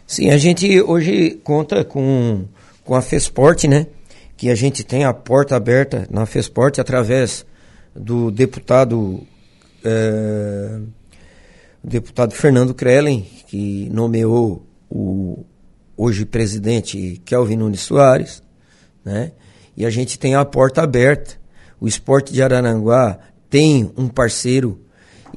Sim, 0.09 0.31
a 0.31 0.39
gente 0.39 0.81
hoje 0.81 1.39
conta 1.43 1.85
com, 1.85 2.45
com 2.83 2.95
a 2.95 3.01
FESPORT, 3.01 3.67
né? 3.67 3.85
Que 4.35 4.49
a 4.49 4.55
gente 4.55 4.83
tem 4.83 5.03
a 5.03 5.13
porta 5.13 5.55
aberta 5.55 6.07
na 6.09 6.25
FESPORT 6.25 6.79
através 6.79 7.45
do 7.95 8.31
deputado, 8.31 9.21
é, 9.85 10.79
deputado 11.83 12.33
Fernando 12.33 12.73
Krellen, 12.73 13.21
que 13.45 13.87
nomeou 13.91 14.65
o 14.89 15.45
hoje 15.95 16.25
presidente 16.25 17.21
Kelvin 17.23 17.57
Nunes 17.57 17.81
Soares, 17.81 18.41
né? 19.05 19.33
E 19.77 19.85
a 19.85 19.91
gente 19.91 20.17
tem 20.17 20.33
a 20.33 20.43
porta 20.43 20.81
aberta. 20.81 21.35
O 21.79 21.87
esporte 21.87 22.33
de 22.33 22.41
Araranguá 22.41 23.19
tem 23.47 23.93
um 23.95 24.07
parceiro 24.07 24.81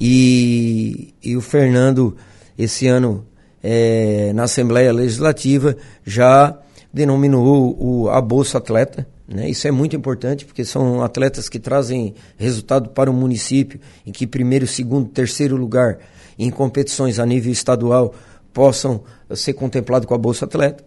e, 0.01 1.13
e 1.21 1.37
o 1.37 1.41
Fernando 1.41 2.17
esse 2.57 2.87
ano 2.87 3.27
é, 3.63 4.33
na 4.33 4.43
Assembleia 4.43 4.91
Legislativa 4.91 5.77
já 6.05 6.59
denominou 6.91 7.75
o, 7.79 8.09
a 8.09 8.21
Bolsa 8.21 8.57
Atleta. 8.57 9.07
Né? 9.27 9.49
Isso 9.49 9.67
é 9.67 9.71
muito 9.71 9.95
importante 9.95 10.45
porque 10.45 10.65
são 10.65 11.01
atletas 11.01 11.47
que 11.47 11.57
trazem 11.57 12.13
resultado 12.37 12.89
para 12.89 13.09
o 13.09 13.13
município 13.13 13.79
em 14.05 14.11
que 14.11 14.27
primeiro, 14.27 14.67
segundo, 14.67 15.09
terceiro 15.09 15.55
lugar 15.55 15.99
em 16.37 16.49
competições 16.51 17.19
a 17.19 17.25
nível 17.25 17.51
estadual 17.51 18.13
possam 18.51 19.01
ser 19.33 19.53
contemplados 19.53 20.07
com 20.07 20.13
a 20.13 20.17
Bolsa 20.17 20.45
Atleta. 20.45 20.83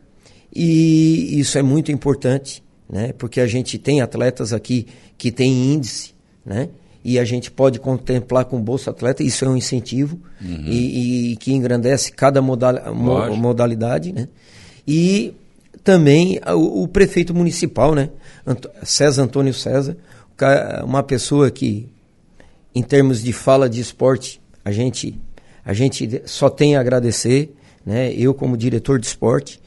E 0.55 1.41
isso 1.41 1.59
é 1.59 1.63
muito 1.63 1.91
importante, 1.91 2.63
né? 2.89 3.13
porque 3.17 3.41
a 3.41 3.47
gente 3.47 3.79
tem 3.79 4.01
atletas 4.01 4.53
aqui 4.53 4.87
que 5.19 5.33
têm 5.33 5.73
índice, 5.73 6.15
né? 6.45 6.69
E 7.09 7.21
a 7.21 7.25
gente 7.25 7.53
pode 7.53 7.79
contemplar 7.79 8.47
com 8.47 8.61
Bolsa 8.61 8.91
Atleta, 8.91 9.23
isso 9.23 9.45
é 9.45 9.49
um 9.49 9.57
incentivo 9.57 10.19
uhum. 10.43 10.65
e, 10.67 11.33
e, 11.33 11.37
que 11.37 11.53
engrandece 11.53 12.11
cada 12.11 12.43
modal, 12.43 12.93
mo, 12.93 13.37
modalidade, 13.37 14.13
né? 14.13 14.27
E 14.85 15.33
também 15.85 16.41
o, 16.49 16.83
o, 16.83 16.89
prefeito 16.89 17.33
municipal, 17.33 17.95
né? 17.95 18.11
César 18.83 19.23
Antônio 19.23 19.55
César, 19.55 19.97
uma 20.85 21.01
pessoa 21.01 21.49
que, 21.49 21.89
em 22.75 22.83
termos 22.83 23.23
de 23.23 23.33
fala 23.33 23.71
de 23.71 23.81
esporte, 23.81 24.41
a 24.65 24.73
gente, 24.73 25.17
a 25.65 25.73
gente 25.73 26.23
só 26.25 26.51
tem 26.51 26.75
a 26.75 26.81
agradecer, 26.81 27.55
né? 27.85 28.13
Eu 28.15 28.35
como 28.35 28.57
diretor 28.57 28.99
de 28.99 29.07
esporte, 29.07 29.61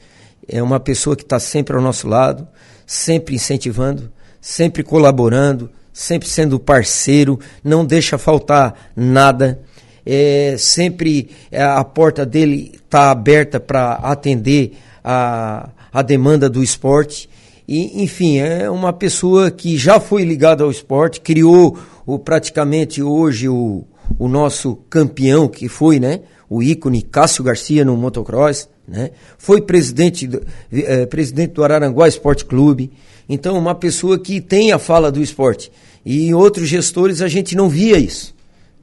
é 0.46 0.62
uma 0.62 0.78
pessoa 0.78 1.16
que 1.16 1.22
está 1.22 1.40
sempre 1.40 1.74
ao 1.74 1.82
nosso 1.82 2.06
lado, 2.06 2.46
sempre 2.86 3.34
incentivando, 3.34 4.12
sempre 4.42 4.82
colaborando, 4.82 5.70
sempre 6.00 6.30
sendo 6.30 6.58
parceiro, 6.58 7.38
não 7.62 7.84
deixa 7.84 8.16
faltar 8.16 8.90
nada. 8.96 9.60
É, 10.04 10.56
sempre 10.58 11.28
é, 11.52 11.62
a 11.62 11.84
porta 11.84 12.24
dele 12.24 12.72
está 12.74 13.10
aberta 13.10 13.60
para 13.60 13.92
atender 13.96 14.78
a, 15.04 15.68
a 15.92 16.00
demanda 16.00 16.48
do 16.48 16.62
esporte. 16.62 17.28
E, 17.68 18.02
enfim, 18.02 18.38
é 18.38 18.70
uma 18.70 18.94
pessoa 18.94 19.50
que 19.50 19.76
já 19.76 20.00
foi 20.00 20.24
ligada 20.24 20.64
ao 20.64 20.70
esporte, 20.70 21.20
criou 21.20 21.78
o, 22.06 22.18
praticamente 22.18 23.02
hoje 23.02 23.46
o, 23.46 23.84
o 24.18 24.26
nosso 24.26 24.76
campeão, 24.88 25.48
que 25.48 25.68
foi 25.68 26.00
né, 26.00 26.20
o 26.48 26.62
ícone 26.62 27.02
Cássio 27.02 27.44
Garcia 27.44 27.84
no 27.84 27.94
motocross, 27.94 28.70
né? 28.88 29.10
foi 29.36 29.60
presidente 29.60 30.26
do, 30.26 30.42
é, 30.72 31.04
presidente 31.04 31.52
do 31.52 31.62
Araranguá 31.62 32.08
Esporte 32.08 32.46
Clube. 32.46 32.90
Então, 33.28 33.56
uma 33.58 33.74
pessoa 33.74 34.18
que 34.18 34.40
tem 34.40 34.72
a 34.72 34.78
fala 34.78 35.12
do 35.12 35.22
esporte 35.22 35.70
E 36.04 36.28
em 36.28 36.34
outros 36.34 36.68
gestores 36.68 37.20
a 37.20 37.28
gente 37.28 37.56
não 37.56 37.68
via 37.68 37.98
isso. 37.98 38.34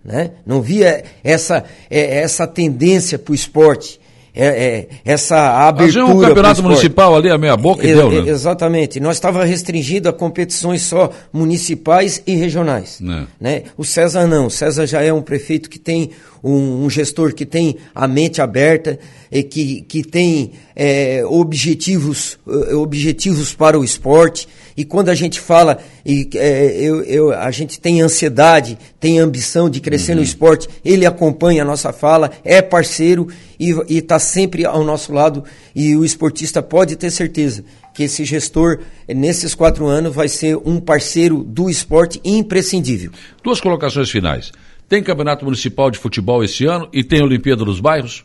Né? 0.04 0.32
Não 0.46 0.62
via 0.62 1.04
essa, 1.24 1.64
é, 1.90 2.22
essa 2.22 2.48
tendência 2.48 3.20
para 3.20 3.32
o 3.32 3.36
esporte. 3.36 4.00
É, 4.40 4.46
é, 4.46 4.88
essa 5.04 5.68
abertura. 5.68 6.06
Mas 6.06 6.16
um 6.16 6.22
campeonato 6.22 6.62
municipal 6.62 7.16
ali, 7.16 7.28
a 7.28 7.40
meia 7.40 7.58
boca 7.58 7.84
e 7.84 7.92
deu, 7.92 8.12
né? 8.12 8.30
Exatamente. 8.30 9.00
Nós 9.00 9.16
estávamos 9.16 9.50
restringido 9.50 10.08
a 10.08 10.14
competições 10.14 10.84
só 10.84 11.10
municipais 11.34 12.22
e 12.28 12.36
regionais. 12.36 13.02
É. 13.02 13.24
Né? 13.42 13.64
O 13.76 13.84
César 13.84 14.28
não. 14.28 14.46
O 14.46 14.52
César 14.52 14.86
já 14.86 15.02
é 15.02 15.12
um 15.12 15.24
prefeito 15.24 15.68
que 15.68 15.80
tem 15.80 16.12
um, 16.44 16.86
um 16.86 16.90
gestor 16.90 17.34
que 17.34 17.48
tem 17.48 17.78
a 17.96 18.08
mente 18.08 18.40
aberta 18.40 19.00
e 19.32 19.42
que, 19.42 19.82
que 19.82 20.04
tem 20.04 20.52
é, 20.76 21.24
objetivos, 21.26 22.38
eh, 22.48 22.76
objetivos 22.76 23.56
para 23.56 23.80
o 23.80 23.84
esporte. 23.84 24.48
E 24.78 24.86
quando 24.86 25.10
a 25.10 25.16
gente 25.16 25.40
fala, 25.40 25.80
e, 26.06 26.30
é, 26.36 26.80
eu, 26.80 27.02
eu, 27.02 27.34
a 27.34 27.50
gente 27.50 27.80
tem 27.80 28.00
ansiedade, 28.00 28.78
tem 29.00 29.18
ambição 29.18 29.68
de 29.68 29.82
crescer 29.82 30.12
uhum. 30.12 30.20
no 30.20 30.24
esporte, 30.24 30.70
ele 30.86 31.04
acompanha 31.04 31.64
a 31.64 31.66
nossa 31.66 31.92
fala, 31.92 32.30
é 32.44 32.62
parceiro 32.62 33.28
e 33.60 33.74
está 33.90 34.20
sempre 34.20 34.66
ao 34.66 34.84
nosso 34.84 35.12
lado. 35.12 35.44
E 35.76 35.96
o 35.96 36.06
esportista 36.06 36.62
pode 36.62 36.96
ter 36.96 37.10
certeza 37.10 37.66
que 37.92 38.04
esse 38.04 38.24
gestor, 38.24 38.82
nesses 39.08 39.56
quatro 39.56 39.88
anos, 39.88 40.14
vai 40.14 40.28
ser 40.28 40.56
um 40.58 40.80
parceiro 40.80 41.44
do 41.44 41.68
esporte 41.68 42.22
imprescindível. 42.24 43.12
Duas 43.44 43.60
colocações 43.60 44.12
finais. 44.12 44.52
Tem 44.88 45.02
campeonato 45.02 45.44
municipal 45.44 45.90
de 45.90 45.98
futebol 45.98 46.44
esse 46.44 46.66
ano 46.66 46.88
e 46.94 47.04
tem 47.04 47.24
Olimpíada 47.24 47.66
dos 47.66 47.80
Bairros? 47.80 48.24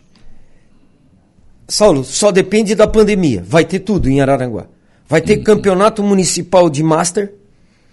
Saulo, 1.66 2.04
só 2.04 2.30
depende 2.30 2.74
da 2.74 2.86
pandemia. 2.86 3.42
Vai 3.46 3.64
ter 3.64 3.78
tudo 3.78 4.10
em 4.10 4.20
Araranguá. 4.20 4.66
Vai 5.12 5.20
ter 5.20 5.40
hum. 5.40 5.42
campeonato 5.42 6.02
municipal 6.02 6.70
de 6.70 6.82
Master, 6.82 7.34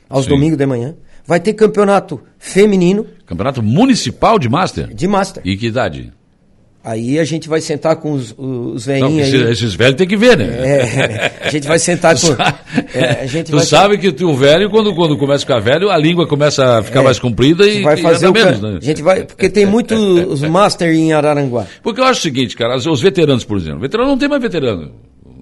aos 0.07 0.23
Sim. 0.23 0.29
domingos 0.29 0.57
de 0.57 0.65
manhã. 0.65 0.95
Vai 1.27 1.37
ter 1.37 1.51
campeonato 1.51 2.21
feminino. 2.37 3.05
Campeonato 3.25 3.61
municipal 3.61 4.39
de 4.39 4.47
Master? 4.47 4.87
De 4.87 5.05
Master. 5.05 5.43
E 5.45 5.57
que 5.57 5.67
idade? 5.67 6.13
Aí 6.81 7.19
a 7.19 7.25
gente 7.25 7.49
vai 7.49 7.59
sentar 7.59 7.97
com 7.97 8.13
os, 8.13 8.33
os 8.37 8.85
velhinhos 8.85 9.33
aí. 9.33 9.51
Esses 9.51 9.75
velhos 9.75 9.97
tem 9.97 10.07
que 10.07 10.15
ver, 10.15 10.37
né? 10.37 10.45
É, 10.45 11.31
a 11.47 11.49
gente 11.49 11.67
vai 11.67 11.77
sentar 11.77 12.15
com. 12.17 12.27
É, 12.97 13.23
a 13.23 13.25
gente 13.25 13.47
tu 13.51 13.57
vai 13.57 13.65
sabe 13.65 13.97
que 13.97 14.23
o 14.23 14.33
velho, 14.33 14.69
quando, 14.69 14.95
quando 14.95 15.17
começa 15.17 15.43
a 15.43 15.45
ficar 15.45 15.59
velho, 15.59 15.89
a 15.89 15.97
língua 15.97 16.25
começa 16.25 16.79
a 16.79 16.83
ficar 16.83 17.01
é, 17.01 17.03
mais 17.03 17.19
comprida 17.19 17.67
e 17.67 17.81
vai 17.81 17.97
fazer 17.97 18.29
e 18.29 18.31
menos, 18.31 18.61
né? 18.61 18.77
A 18.81 18.85
gente 18.85 19.01
vai, 19.01 19.25
porque 19.25 19.49
tem 19.49 19.65
muitos 19.65 20.41
master 20.47 20.95
em 20.95 21.11
Araranguá. 21.11 21.67
Porque 21.83 21.99
eu 21.99 22.05
acho 22.05 22.21
o 22.21 22.23
seguinte, 22.23 22.55
cara, 22.55 22.77
os 22.77 23.01
veteranos, 23.01 23.43
por 23.43 23.57
exemplo, 23.57 23.81
veterano 23.81 24.11
não 24.11 24.17
tem 24.17 24.29
mais 24.29 24.41
veterano. 24.41 24.93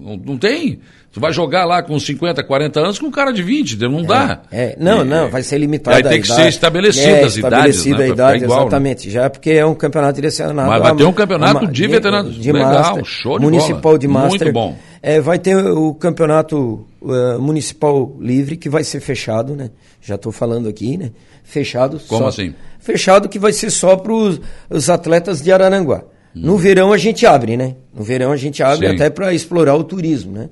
Não, 0.08 0.16
não 0.16 0.38
tem. 0.38 0.80
Tu 1.10 1.20
vai 1.20 1.32
jogar 1.32 1.64
lá 1.64 1.82
com 1.82 1.98
50, 1.98 2.42
40 2.44 2.80
anos 2.80 2.98
com 2.98 3.06
um 3.06 3.10
cara 3.10 3.32
de 3.32 3.42
20, 3.42 3.76
não 3.88 4.02
dá. 4.02 4.42
É, 4.52 4.64
é. 4.64 4.76
Não, 4.78 5.02
e, 5.02 5.04
não, 5.04 5.30
vai 5.30 5.42
ser 5.42 5.58
limitado. 5.58 5.96
Aí 5.96 6.02
tem 6.02 6.20
que 6.20 6.28
ser 6.28 6.48
estabelecida 6.48 7.08
é, 7.08 7.24
as 7.24 7.36
idades. 7.36 7.76
Estabelecida 7.76 7.98
né, 7.98 8.04
a 8.04 8.08
idade, 8.08 8.44
igual, 8.44 8.58
né? 8.58 8.64
exatamente. 8.64 9.06
Né? 9.06 9.12
Já 9.12 9.24
é 9.24 9.28
porque 9.28 9.50
é 9.50 9.66
um 9.66 9.74
campeonato 9.74 10.14
direcionado. 10.14 10.68
Mas 10.68 10.82
vai 10.82 10.96
ter 10.96 11.04
um 11.04 11.12
campeonato 11.12 11.66
de, 11.66 11.72
de 11.72 11.86
veteranos. 11.88 12.36
De 12.36 12.52
Legal, 12.52 12.72
master, 12.72 13.04
show 13.04 13.38
de 13.38 13.44
municipal 13.44 13.80
bola. 13.80 13.98
de 13.98 14.08
Master. 14.08 14.40
Muito 14.40 14.52
bom. 14.52 14.76
É, 15.02 15.20
vai 15.20 15.38
ter 15.38 15.56
o 15.56 15.94
campeonato 15.94 16.86
uh, 17.00 17.40
municipal 17.40 18.16
livre, 18.20 18.56
que 18.56 18.68
vai 18.68 18.84
ser 18.84 19.00
fechado, 19.00 19.56
né? 19.56 19.70
Já 20.02 20.16
estou 20.16 20.30
falando 20.30 20.68
aqui, 20.68 20.96
né? 20.96 21.10
Fechado. 21.42 22.00
Como 22.06 22.22
só, 22.22 22.28
assim? 22.28 22.54
Fechado 22.78 23.28
que 23.28 23.38
vai 23.38 23.52
ser 23.52 23.70
só 23.70 23.96
para 23.96 24.12
os 24.12 24.90
atletas 24.90 25.42
de 25.42 25.50
Araranguá. 25.50 26.02
No 26.42 26.56
verão 26.56 26.92
a 26.92 26.98
gente 26.98 27.26
abre, 27.26 27.56
né? 27.56 27.74
No 27.94 28.02
verão 28.02 28.32
a 28.32 28.36
gente 28.36 28.62
abre 28.62 28.88
Sim. 28.88 28.94
até 28.94 29.10
para 29.10 29.32
explorar 29.34 29.74
o 29.74 29.84
turismo, 29.84 30.32
né? 30.32 30.48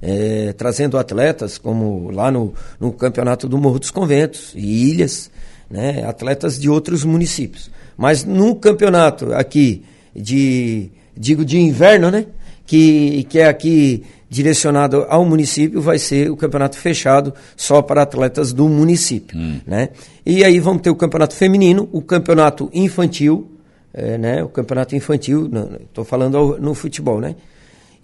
É, 0.00 0.52
trazendo 0.52 0.98
atletas 0.98 1.56
como 1.58 2.10
lá 2.10 2.30
no, 2.30 2.52
no 2.78 2.92
campeonato 2.92 3.48
do 3.48 3.56
Morro 3.58 3.78
dos 3.78 3.90
Conventos 3.90 4.52
e 4.54 4.90
Ilhas, 4.90 5.30
né? 5.70 6.04
Atletas 6.06 6.58
de 6.58 6.68
outros 6.68 7.04
municípios. 7.04 7.70
Mas 7.96 8.24
no 8.24 8.54
campeonato 8.54 9.32
aqui 9.32 9.82
de 10.14 10.90
digo 11.16 11.44
de 11.44 11.58
inverno, 11.58 12.10
né? 12.10 12.26
Que, 12.66 13.24
que 13.24 13.38
é 13.38 13.46
aqui 13.46 14.02
direcionado 14.28 15.06
ao 15.08 15.24
município, 15.24 15.80
vai 15.80 15.98
ser 15.98 16.30
o 16.30 16.36
campeonato 16.36 16.76
fechado 16.76 17.32
só 17.56 17.80
para 17.80 18.02
atletas 18.02 18.52
do 18.52 18.68
município, 18.68 19.38
hum. 19.38 19.60
né? 19.66 19.90
E 20.24 20.44
aí 20.44 20.58
vamos 20.58 20.82
ter 20.82 20.90
o 20.90 20.96
campeonato 20.96 21.34
feminino, 21.34 21.88
o 21.92 22.02
campeonato 22.02 22.68
infantil, 22.72 23.48
é, 23.96 24.18
né, 24.18 24.44
o 24.44 24.48
campeonato 24.48 24.94
infantil, 24.94 25.50
estou 25.80 26.04
falando 26.04 26.58
no 26.60 26.74
futebol, 26.74 27.18
né? 27.18 27.34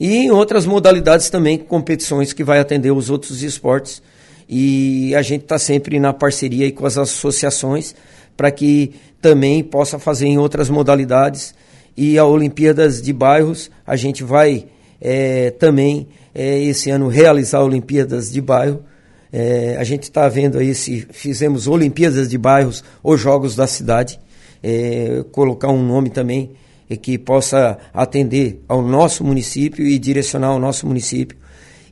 E 0.01 0.17
em 0.17 0.31
outras 0.31 0.65
modalidades 0.65 1.29
também, 1.29 1.59
competições 1.59 2.33
que 2.33 2.43
vai 2.43 2.59
atender 2.59 2.91
os 2.91 3.11
outros 3.11 3.43
esportes. 3.43 4.03
E 4.49 5.15
a 5.15 5.23
gente 5.23 5.43
está 5.43 5.59
sempre 5.59 6.01
na 6.01 6.13
parceria 6.13 6.73
com 6.73 6.87
as 6.87 6.97
associações 6.97 7.95
para 8.37 8.51
que 8.51 8.95
também 9.21 9.63
possa 9.63 9.99
fazer 9.99 10.27
em 10.27 10.39
outras 10.39 10.71
modalidades. 10.71 11.55
E 11.95 12.19
a 12.19 12.25
Olimpíadas 12.25 13.01
de 13.03 13.13
Bairros, 13.13 13.71
a 13.87 13.95
gente 13.95 14.25
vai 14.25 14.65
é, 15.01 15.51
também 15.51 16.09
é, 16.35 16.59
esse 16.59 16.91
ano 16.91 17.07
realizar 17.07 17.63
Olimpíadas 17.63 18.33
de 18.33 18.41
Bairro. 18.41 18.83
É, 19.31 19.77
a 19.79 19.85
gente 19.85 20.05
está 20.05 20.27
vendo 20.29 20.59
aí 20.59 20.75
se 20.75 21.07
fizemos 21.11 21.69
Olimpíadas 21.69 22.29
de 22.31 22.39
Bairros 22.39 22.83
ou 23.03 23.17
Jogos 23.17 23.55
da 23.55 23.67
Cidade 23.67 24.19
é, 24.62 25.25
colocar 25.33 25.68
um 25.68 25.83
nome 25.83 26.11
também 26.11 26.51
é, 26.88 26.96
que 26.96 27.18
possa 27.18 27.79
atender 27.92 28.61
ao 28.68 28.83
nosso 28.83 29.25
município 29.25 29.87
e 29.87 29.98
direcionar 29.98 30.48
ao 30.48 30.59
nosso 30.59 30.87
município. 30.87 31.37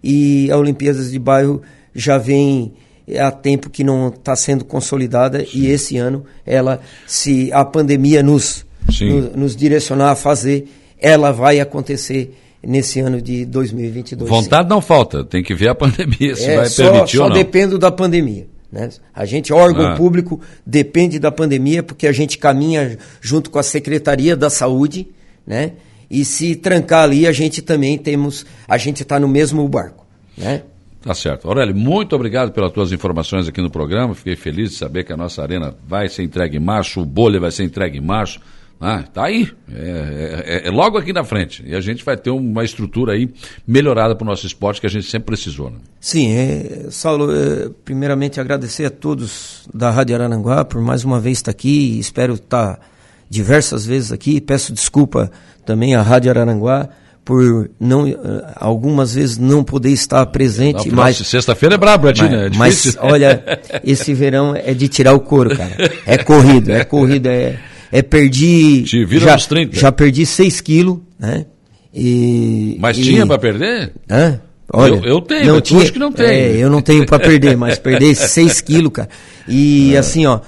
E 0.02 0.50
a 0.50 0.56
Olimpíadas 0.56 1.10
de 1.10 1.18
Bairro 1.18 1.62
já 1.94 2.16
vem 2.16 2.72
é, 3.06 3.20
há 3.20 3.30
tempo 3.30 3.68
que 3.68 3.82
não 3.82 4.08
está 4.08 4.36
sendo 4.36 4.64
consolidada 4.64 5.40
Sim. 5.40 5.46
e 5.54 5.66
esse 5.70 5.96
ano 5.96 6.24
ela, 6.46 6.80
se 7.06 7.52
a 7.52 7.64
pandemia 7.64 8.22
nos, 8.22 8.64
nos, 9.00 9.32
nos 9.34 9.56
direcionar 9.56 10.10
a 10.10 10.16
fazer, 10.16 10.68
ela 10.98 11.32
vai 11.32 11.60
acontecer 11.60 12.36
nesse 12.62 13.00
ano 13.00 13.20
de 13.20 13.44
2022. 13.46 14.28
Vontade 14.28 14.64
sim. 14.64 14.68
não 14.68 14.80
falta, 14.80 15.24
tem 15.24 15.42
que 15.42 15.54
ver 15.54 15.68
a 15.70 15.74
pandemia 15.74 16.36
se 16.36 16.44
é, 16.44 16.56
vai 16.56 16.66
só, 16.66 16.90
permitir 16.90 17.16
só 17.16 17.22
ou 17.24 17.28
não. 17.30 17.36
Só 17.36 17.42
depende 17.42 17.78
da 17.78 17.90
pandemia. 17.90 18.46
Né? 18.70 18.88
A 19.14 19.24
gente, 19.24 19.52
órgão 19.52 19.86
ah. 19.88 19.96
público, 19.96 20.40
depende 20.64 21.18
da 21.18 21.32
pandemia, 21.32 21.82
porque 21.82 22.06
a 22.06 22.12
gente 22.12 22.38
caminha 22.38 22.98
junto 23.20 23.50
com 23.50 23.58
a 23.58 23.62
Secretaria 23.62 24.36
da 24.36 24.48
Saúde, 24.48 25.08
né? 25.46 25.72
E 26.10 26.24
se 26.24 26.56
trancar 26.56 27.04
ali, 27.04 27.26
a 27.26 27.32
gente 27.32 27.62
também 27.62 27.96
temos, 27.96 28.44
a 28.66 28.76
gente 28.76 29.02
está 29.02 29.18
no 29.18 29.28
mesmo 29.28 29.66
barco, 29.68 30.06
né? 30.36 30.62
Tá 31.02 31.14
certo. 31.14 31.48
Aurélio, 31.48 31.74
muito 31.74 32.14
obrigado 32.14 32.52
pelas 32.52 32.72
tuas 32.72 32.92
informações 32.92 33.48
aqui 33.48 33.60
no 33.62 33.70
programa. 33.70 34.14
Fiquei 34.14 34.36
feliz 34.36 34.70
de 34.70 34.76
saber 34.76 35.04
que 35.04 35.12
a 35.12 35.16
nossa 35.16 35.40
arena 35.40 35.74
vai 35.88 36.08
ser 36.08 36.22
entregue 36.22 36.58
em 36.58 36.60
março, 36.60 37.00
o 37.00 37.06
bolha 37.06 37.40
vai 37.40 37.50
ser 37.50 37.64
entregue 37.64 37.98
em 37.98 38.02
março. 38.02 38.38
Ah, 38.80 39.02
tá 39.02 39.26
aí, 39.26 39.46
é, 39.70 40.62
é, 40.64 40.68
é, 40.68 40.70
logo 40.70 40.96
aqui 40.96 41.12
na 41.12 41.22
frente. 41.22 41.62
E 41.66 41.74
a 41.74 41.82
gente 41.82 42.02
vai 42.02 42.16
ter 42.16 42.30
uma 42.30 42.64
estrutura 42.64 43.12
aí 43.12 43.28
melhorada 43.66 44.16
para 44.16 44.24
o 44.24 44.26
nosso 44.26 44.46
esporte 44.46 44.80
que 44.80 44.86
a 44.86 44.90
gente 44.90 45.10
sempre 45.10 45.26
precisou. 45.26 45.68
Né? 45.68 45.76
Sim, 46.00 46.32
é, 46.32 46.86
Saulo, 46.88 47.30
é, 47.30 47.68
primeiramente 47.84 48.40
agradecer 48.40 48.86
a 48.86 48.90
todos 48.90 49.68
da 49.74 49.90
Rádio 49.90 50.14
Arananguá 50.14 50.64
por 50.64 50.80
mais 50.80 51.04
uma 51.04 51.20
vez 51.20 51.38
estar 51.38 51.50
aqui. 51.50 51.98
Espero 51.98 52.34
estar 52.34 52.80
diversas 53.28 53.84
vezes 53.84 54.12
aqui. 54.12 54.40
Peço 54.40 54.72
desculpa 54.72 55.30
também 55.66 55.94
à 55.94 56.00
Rádio 56.00 56.30
Arananguá 56.30 56.88
por 57.22 57.70
não 57.78 58.08
eh, 58.08 58.14
algumas 58.56 59.14
vezes 59.14 59.36
não 59.36 59.62
poder 59.62 59.90
estar 59.90 60.24
presente, 60.26 60.88
não, 60.88 60.96
mas 60.96 61.18
sexta-feira 61.18 61.74
é 61.74 61.78
brabo, 61.78 62.08
é, 62.08 62.12
né? 62.14 62.46
É 62.46 62.50
mas 62.56 62.96
olha, 62.98 63.60
esse 63.84 64.14
verão 64.14 64.56
é 64.56 64.72
de 64.72 64.88
tirar 64.88 65.12
o 65.12 65.20
couro, 65.20 65.54
cara. 65.54 65.70
É 66.06 66.16
corrido, 66.16 66.72
é 66.72 66.82
corrido, 66.82 67.26
é 67.26 67.60
é, 67.92 68.02
perdi. 68.02 68.82
Te 68.82 69.04
vira 69.04 69.26
já, 69.26 69.34
nos 69.34 69.46
30. 69.46 69.78
Já 69.78 69.92
perdi 69.92 70.24
6 70.24 70.60
quilos, 70.60 70.98
né? 71.18 71.46
E, 71.92 72.76
mas 72.78 72.96
e, 72.96 73.02
tinha 73.02 73.26
para 73.26 73.38
perder? 73.38 73.92
Hã? 74.08 74.40
Olha, 74.72 74.94
eu, 74.94 75.04
eu 75.04 75.20
tenho, 75.20 75.54
não 75.54 75.60
tinha, 75.60 75.82
acho 75.82 75.92
que 75.92 75.98
não 75.98 76.12
tem. 76.12 76.26
É, 76.26 76.56
eu 76.56 76.70
não 76.70 76.80
tenho 76.80 77.04
para 77.04 77.18
perder, 77.18 77.56
mas 77.56 77.78
perder 77.80 78.14
6 78.14 78.60
quilos, 78.60 78.92
cara. 78.92 79.08
E 79.48 79.94
é. 79.94 79.98
assim, 79.98 80.26
ó, 80.26 80.40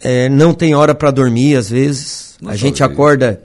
é, 0.00 0.28
não 0.30 0.54
tem 0.54 0.74
hora 0.74 0.94
para 0.94 1.10
dormir 1.10 1.56
às 1.56 1.68
vezes. 1.68 2.36
Não 2.40 2.50
a 2.50 2.56
gente 2.56 2.82
acorda 2.82 3.42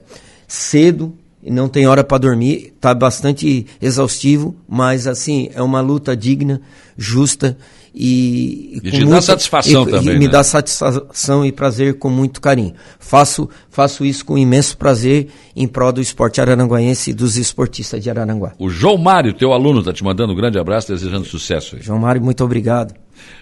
cedo 0.48 1.14
e 1.44 1.52
não 1.52 1.68
tem 1.68 1.86
hora 1.86 2.04
para 2.04 2.18
dormir. 2.18 2.74
Tá 2.80 2.94
bastante 2.94 3.66
exaustivo, 3.82 4.56
mas 4.68 5.06
assim, 5.06 5.50
é 5.54 5.62
uma 5.62 5.82
luta 5.82 6.16
digna, 6.16 6.62
justa 6.98 7.58
e, 7.94 8.80
e 8.84 8.92
te 8.92 9.06
dá 9.06 9.22
satisfação 9.22 9.84
e, 9.84 9.92
também. 9.92 10.16
E 10.16 10.20
me 10.20 10.26
né? 10.26 10.32
dá 10.32 10.44
satisfação 10.44 11.46
e 11.46 11.52
prazer 11.52 11.98
com 11.98 12.10
muito 12.10 12.42
carinho. 12.42 12.74
Faço, 13.00 13.50
faço 13.70 14.06
isso 14.06 14.26
com 14.26 14.38
imenso 14.38 14.78
prazer 14.78 15.28
em 15.56 15.68
prol 15.68 15.92
do 15.92 16.02
esporte 16.02 16.40
araranguaense 16.40 17.12
e 17.12 17.14
dos 17.14 17.38
esportistas 17.38 18.02
de 18.04 18.10
Araranguá. 18.10 18.54
O 18.58 18.70
João 18.70 18.98
Mário, 18.98 19.34
teu 19.34 19.54
aluno, 19.54 19.80
está 19.80 19.92
te 19.92 20.04
mandando 20.04 20.34
um 20.34 20.36
grande 20.36 20.60
abraço, 20.60 20.92
desejando 20.92 21.26
sucesso. 21.26 21.76
Aí. 21.76 21.82
João 21.82 22.00
Mário, 22.00 22.22
muito 22.22 22.44
obrigado. 22.44 22.94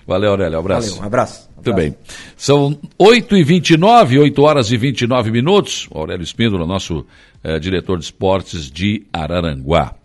Valeu, 0.05 0.31
Aurélio. 0.31 0.57
Um 0.57 0.61
abraço. 0.61 0.89
Valeu, 0.89 1.03
um 1.03 1.05
abraço. 1.05 1.49
Muito 1.55 1.73
bem. 1.73 1.95
São 2.35 2.77
8h29, 2.99 4.21
8 4.21 4.41
horas 4.41 4.71
e 4.71 4.77
29 4.77 5.31
minutos. 5.31 5.87
O 5.91 5.99
Aurélio 5.99 6.23
Espíndola, 6.23 6.65
nosso 6.65 7.05
eh, 7.43 7.59
diretor 7.59 7.97
de 7.97 8.05
esportes 8.05 8.71
de 8.71 9.05
Araranguá. 9.11 9.96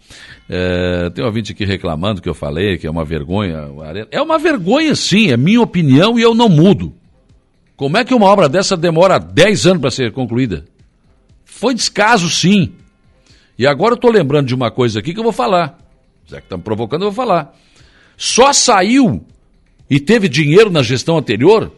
É, 0.55 1.09
tem 1.09 1.25
um 1.25 1.29
ouvinte 1.29 1.53
aqui 1.53 1.65
reclamando 1.65 2.21
que 2.21 2.29
eu 2.29 2.35
falei 2.35 2.77
que 2.77 2.87
é 2.87 2.91
uma 2.91 3.07
vergonha. 3.07 3.71
É 4.11 4.21
uma 4.21 4.39
vergonha, 4.39 4.95
sim, 4.95 5.31
é 5.31 5.37
minha 5.37 5.63
opinião 5.63 6.19
e 6.19 6.23
eu 6.23 6.35
não 6.35 6.47
mudo. 6.47 6.93
Como 7.75 7.97
é 7.97 8.05
que 8.05 8.13
uma 8.13 8.27
obra 8.27 8.51
dessa 8.51 8.77
demora 8.77 9.19
10 9.19 9.67
anos 9.67 9.81
para 9.81 9.91
ser 9.91 10.13
concluída? 10.13 10.67
Foi 11.43 11.75
descaso, 11.75 12.29
sim. 12.29 12.75
E 13.59 13.67
agora 13.67 13.93
eu 13.93 13.97
estou 13.97 14.11
lembrando 14.11 14.47
de 14.47 14.55
uma 14.55 14.71
coisa 14.71 14.99
aqui 14.99 15.15
que 15.15 15.19
eu 15.19 15.25
vou 15.25 15.33
falar. 15.33 15.79
Já 16.27 16.37
que 16.37 16.45
estão 16.45 16.61
provocando, 16.61 17.01
eu 17.01 17.11
vou 17.11 17.25
falar. 17.25 17.57
Só 18.15 18.53
saiu 18.53 19.25
e 19.89 19.99
teve 19.99 20.29
dinheiro 20.29 20.71
na 20.71 20.83
gestão 20.83 21.17
anterior 21.17 21.73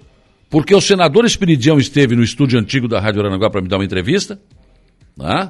porque 0.50 0.74
o 0.74 0.80
senador 0.80 1.24
Espiridião 1.24 1.78
esteve 1.78 2.16
no 2.16 2.24
estúdio 2.24 2.58
antigo 2.58 2.88
da 2.88 2.98
Rádio 2.98 3.20
Aranaguá 3.20 3.48
para 3.50 3.62
me 3.62 3.68
dar 3.68 3.76
uma 3.76 3.84
entrevista. 3.84 4.40
Né? 5.16 5.48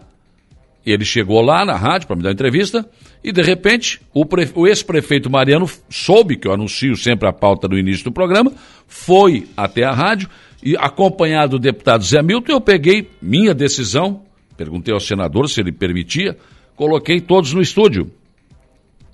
Ele 0.84 1.04
chegou 1.04 1.40
lá 1.40 1.64
na 1.64 1.76
rádio 1.76 2.06
para 2.06 2.16
me 2.16 2.22
dar 2.22 2.28
uma 2.28 2.34
entrevista 2.34 2.86
e, 3.22 3.32
de 3.32 3.42
repente, 3.42 4.00
o, 4.12 4.24
o 4.54 4.66
ex-prefeito 4.66 5.30
Mariano 5.30 5.68
soube, 5.88 6.36
que 6.36 6.46
eu 6.46 6.52
anuncio 6.52 6.94
sempre 6.96 7.26
a 7.26 7.32
pauta 7.32 7.66
no 7.66 7.78
início 7.78 8.04
do 8.04 8.12
programa, 8.12 8.52
foi 8.86 9.46
até 9.56 9.84
a 9.84 9.92
rádio 9.92 10.28
e, 10.62 10.76
acompanhado 10.76 11.58
do 11.58 11.58
deputado 11.58 12.04
Zé 12.04 12.22
Milton, 12.22 12.52
eu 12.52 12.60
peguei 12.60 13.10
minha 13.20 13.54
decisão, 13.54 14.22
perguntei 14.56 14.92
ao 14.92 15.00
senador 15.00 15.48
se 15.48 15.60
ele 15.60 15.72
permitia, 15.72 16.36
coloquei 16.76 17.20
todos 17.20 17.52
no 17.54 17.62
estúdio. 17.62 18.10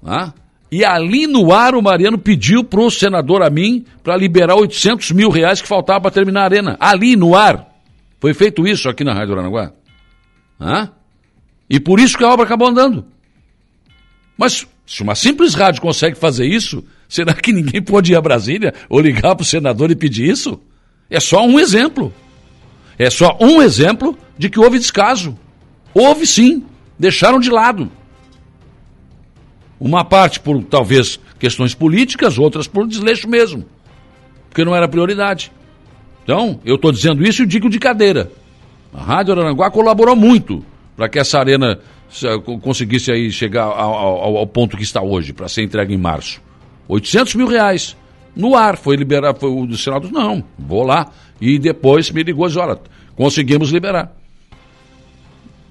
Ah? 0.05 0.33
E 0.73 0.85
ali 0.85 1.27
no 1.27 1.53
ar 1.53 1.75
o 1.75 1.83
Mariano 1.83 2.17
pediu 2.19 2.63
para 2.63 2.81
o 2.81 2.91
senador 2.91 3.43
a 3.43 3.51
mim 3.51 3.85
para 4.03 4.17
liberar 4.17 4.55
800 4.55 5.11
mil 5.11 5.29
reais 5.29 5.61
que 5.61 5.67
faltava 5.67 6.03
para 6.03 6.11
terminar 6.13 6.43
a 6.43 6.45
arena. 6.45 6.77
Ali 6.79 7.17
no 7.17 7.35
ar. 7.35 7.69
Foi 8.21 8.33
feito 8.35 8.67
isso 8.67 8.89
aqui 8.89 9.03
na 9.03 9.13
Rádio 9.13 9.35
Aranaguá. 9.35 9.73
Ah? 10.61 10.91
E 11.71 11.79
por 11.79 12.01
isso 12.01 12.19
que 12.19 12.25
a 12.25 12.29
obra 12.29 12.45
acabou 12.45 12.67
andando. 12.67 13.05
Mas 14.37 14.67
se 14.85 15.03
uma 15.05 15.15
simples 15.15 15.55
rádio 15.55 15.81
consegue 15.81 16.19
fazer 16.19 16.45
isso, 16.45 16.83
será 17.09 17.33
que 17.33 17.53
ninguém 17.53 17.81
pode 17.81 18.11
ir 18.11 18.17
a 18.17 18.21
Brasília 18.21 18.75
ou 18.89 18.99
ligar 18.99 19.37
para 19.37 19.45
o 19.45 19.47
senador 19.47 19.89
e 19.89 19.95
pedir 19.95 20.29
isso? 20.29 20.61
É 21.09 21.21
só 21.21 21.47
um 21.47 21.61
exemplo. 21.61 22.13
É 22.99 23.09
só 23.09 23.39
um 23.41 23.63
exemplo 23.63 24.19
de 24.37 24.51
que 24.51 24.59
houve 24.59 24.81
descaso. 24.81 25.39
Houve 25.95 26.27
sim. 26.27 26.65
Deixaram 26.99 27.39
de 27.39 27.51
lado. 27.51 27.91
Uma 29.79 30.05
parte 30.05 30.41
por 30.41 30.63
talvez 30.65 31.21
questões 31.39 31.73
políticas, 31.73 32.37
outras 32.37 32.67
por 32.67 32.87
desleixo 32.87 33.29
mesmo. 33.29 33.65
Porque 34.49 34.65
não 34.65 34.75
era 34.75 34.89
prioridade. 34.89 35.53
Então, 36.25 36.61
eu 36.65 36.75
estou 36.75 36.91
dizendo 36.91 37.23
isso 37.23 37.45
e 37.45 37.47
digo 37.47 37.71
de 37.71 37.79
cadeira. 37.79 38.31
A 38.93 39.03
Rádio 39.03 39.35
Aranguá 39.35 39.71
colaborou 39.71 40.17
muito 40.17 40.65
para 41.01 41.09
que 41.09 41.19
essa 41.19 41.39
arena 41.39 41.79
conseguisse 42.61 43.11
aí 43.11 43.33
chegar 43.33 43.63
ao, 43.63 43.95
ao, 43.95 44.37
ao 44.37 44.47
ponto 44.47 44.77
que 44.77 44.83
está 44.83 45.01
hoje, 45.01 45.33
para 45.33 45.49
ser 45.49 45.63
entregue 45.63 45.95
em 45.95 45.97
março. 45.97 46.43
800 46.87 47.37
mil 47.37 47.47
reais. 47.47 47.97
No 48.37 48.55
ar, 48.55 48.77
foi 48.77 48.97
liberar, 48.97 49.35
foi 49.35 49.49
o 49.49 49.65
do 49.65 49.79
Senado, 49.79 50.11
não, 50.13 50.45
vou 50.59 50.83
lá. 50.83 51.11
E 51.41 51.59
depois 51.59 52.11
me 52.11 52.23
ligou 52.23 52.45
e 52.45 52.49
disse, 52.49 52.61
olha, 52.61 52.79
conseguimos 53.17 53.71
liberar. 53.71 54.13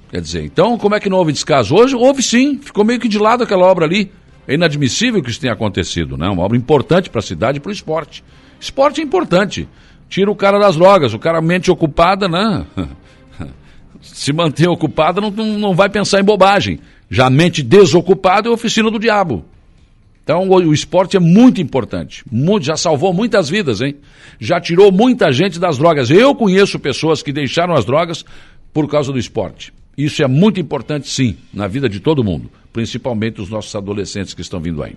Quer 0.10 0.22
dizer, 0.22 0.44
então, 0.44 0.80
como 0.80 0.96
é 0.96 1.00
que 1.00 1.12
não 1.12 1.20
houve 1.20 1.32
descaso 1.32 1.76
hoje? 1.76 1.96
Houve 1.96 2.24
sim, 2.24 2.58
ficou 2.58 2.84
meio 2.84 3.00
que 3.00 3.08
de 3.08 3.20
lado 3.20 3.44
aquela 3.44 3.68
obra 3.68 3.86
ali. 3.86 4.12
É 4.48 4.56
inadmissível 4.56 5.22
que 5.22 5.30
isso 5.30 5.40
tenha 5.40 5.54
acontecido, 5.54 6.18
né? 6.18 6.28
Uma 6.28 6.42
obra 6.42 6.58
importante 6.58 7.08
para 7.08 7.20
a 7.20 7.22
cidade 7.22 7.60
e 7.60 7.62
para 7.62 7.70
o 7.70 7.72
esporte. 7.72 8.24
Esporte 8.60 9.00
é 9.00 9.04
importante. 9.04 9.70
Tira 10.10 10.32
o 10.32 10.36
cara 10.36 10.58
das 10.58 10.76
drogas, 10.76 11.14
o 11.14 11.20
cara 11.20 11.40
mente 11.40 11.70
ocupada, 11.70 12.28
né? 12.28 12.66
se 14.02 14.32
manter 14.34 14.68
ocupada, 14.68 15.22
não, 15.22 15.32
não 15.32 15.74
vai 15.74 15.90
pensar 15.90 16.20
em 16.20 16.24
bobagem. 16.24 16.80
Já 17.10 17.30
mente 17.30 17.64
desocupada 17.64 18.48
é 18.48 18.52
oficina 18.52 18.90
do 18.92 19.00
diabo. 19.00 19.44
Então 20.24 20.48
o, 20.48 20.56
o, 20.56 20.74
esporte 20.74 21.18
é 21.18 21.20
muito 21.20 21.60
importante. 21.60 22.24
Muito, 22.32 22.66
já 22.66 22.78
salvou 22.78 23.12
muitas 23.12 23.50
vidas, 23.50 23.82
hein? 23.82 23.96
Já 24.40 24.62
tirou 24.62 24.92
muita 24.92 25.32
gente 25.32 25.60
das 25.60 25.78
drogas. 25.78 26.12
Eu 26.12 26.36
conheço 26.36 26.78
pessoas 26.78 27.24
que 27.24 27.34
deixaram 27.34 27.74
as 27.74 27.84
drogas 27.84 28.24
por 28.72 28.88
causa 28.88 29.12
do 29.12 29.18
esporte. 29.18 29.74
Isso 29.98 30.24
é 30.24 30.28
muito 30.28 30.60
importante, 30.60 31.10
sim, 31.10 31.36
na 31.54 31.68
vida 31.68 31.90
de 31.90 32.00
todo 32.00 32.24
mundo, 32.24 32.50
principalmente 32.72 33.42
os 33.42 33.50
nossos 33.50 33.76
adolescentes 33.76 34.34
que 34.34 34.42
estão 34.42 34.60
vindo 34.60 34.82
aí. 34.84 34.96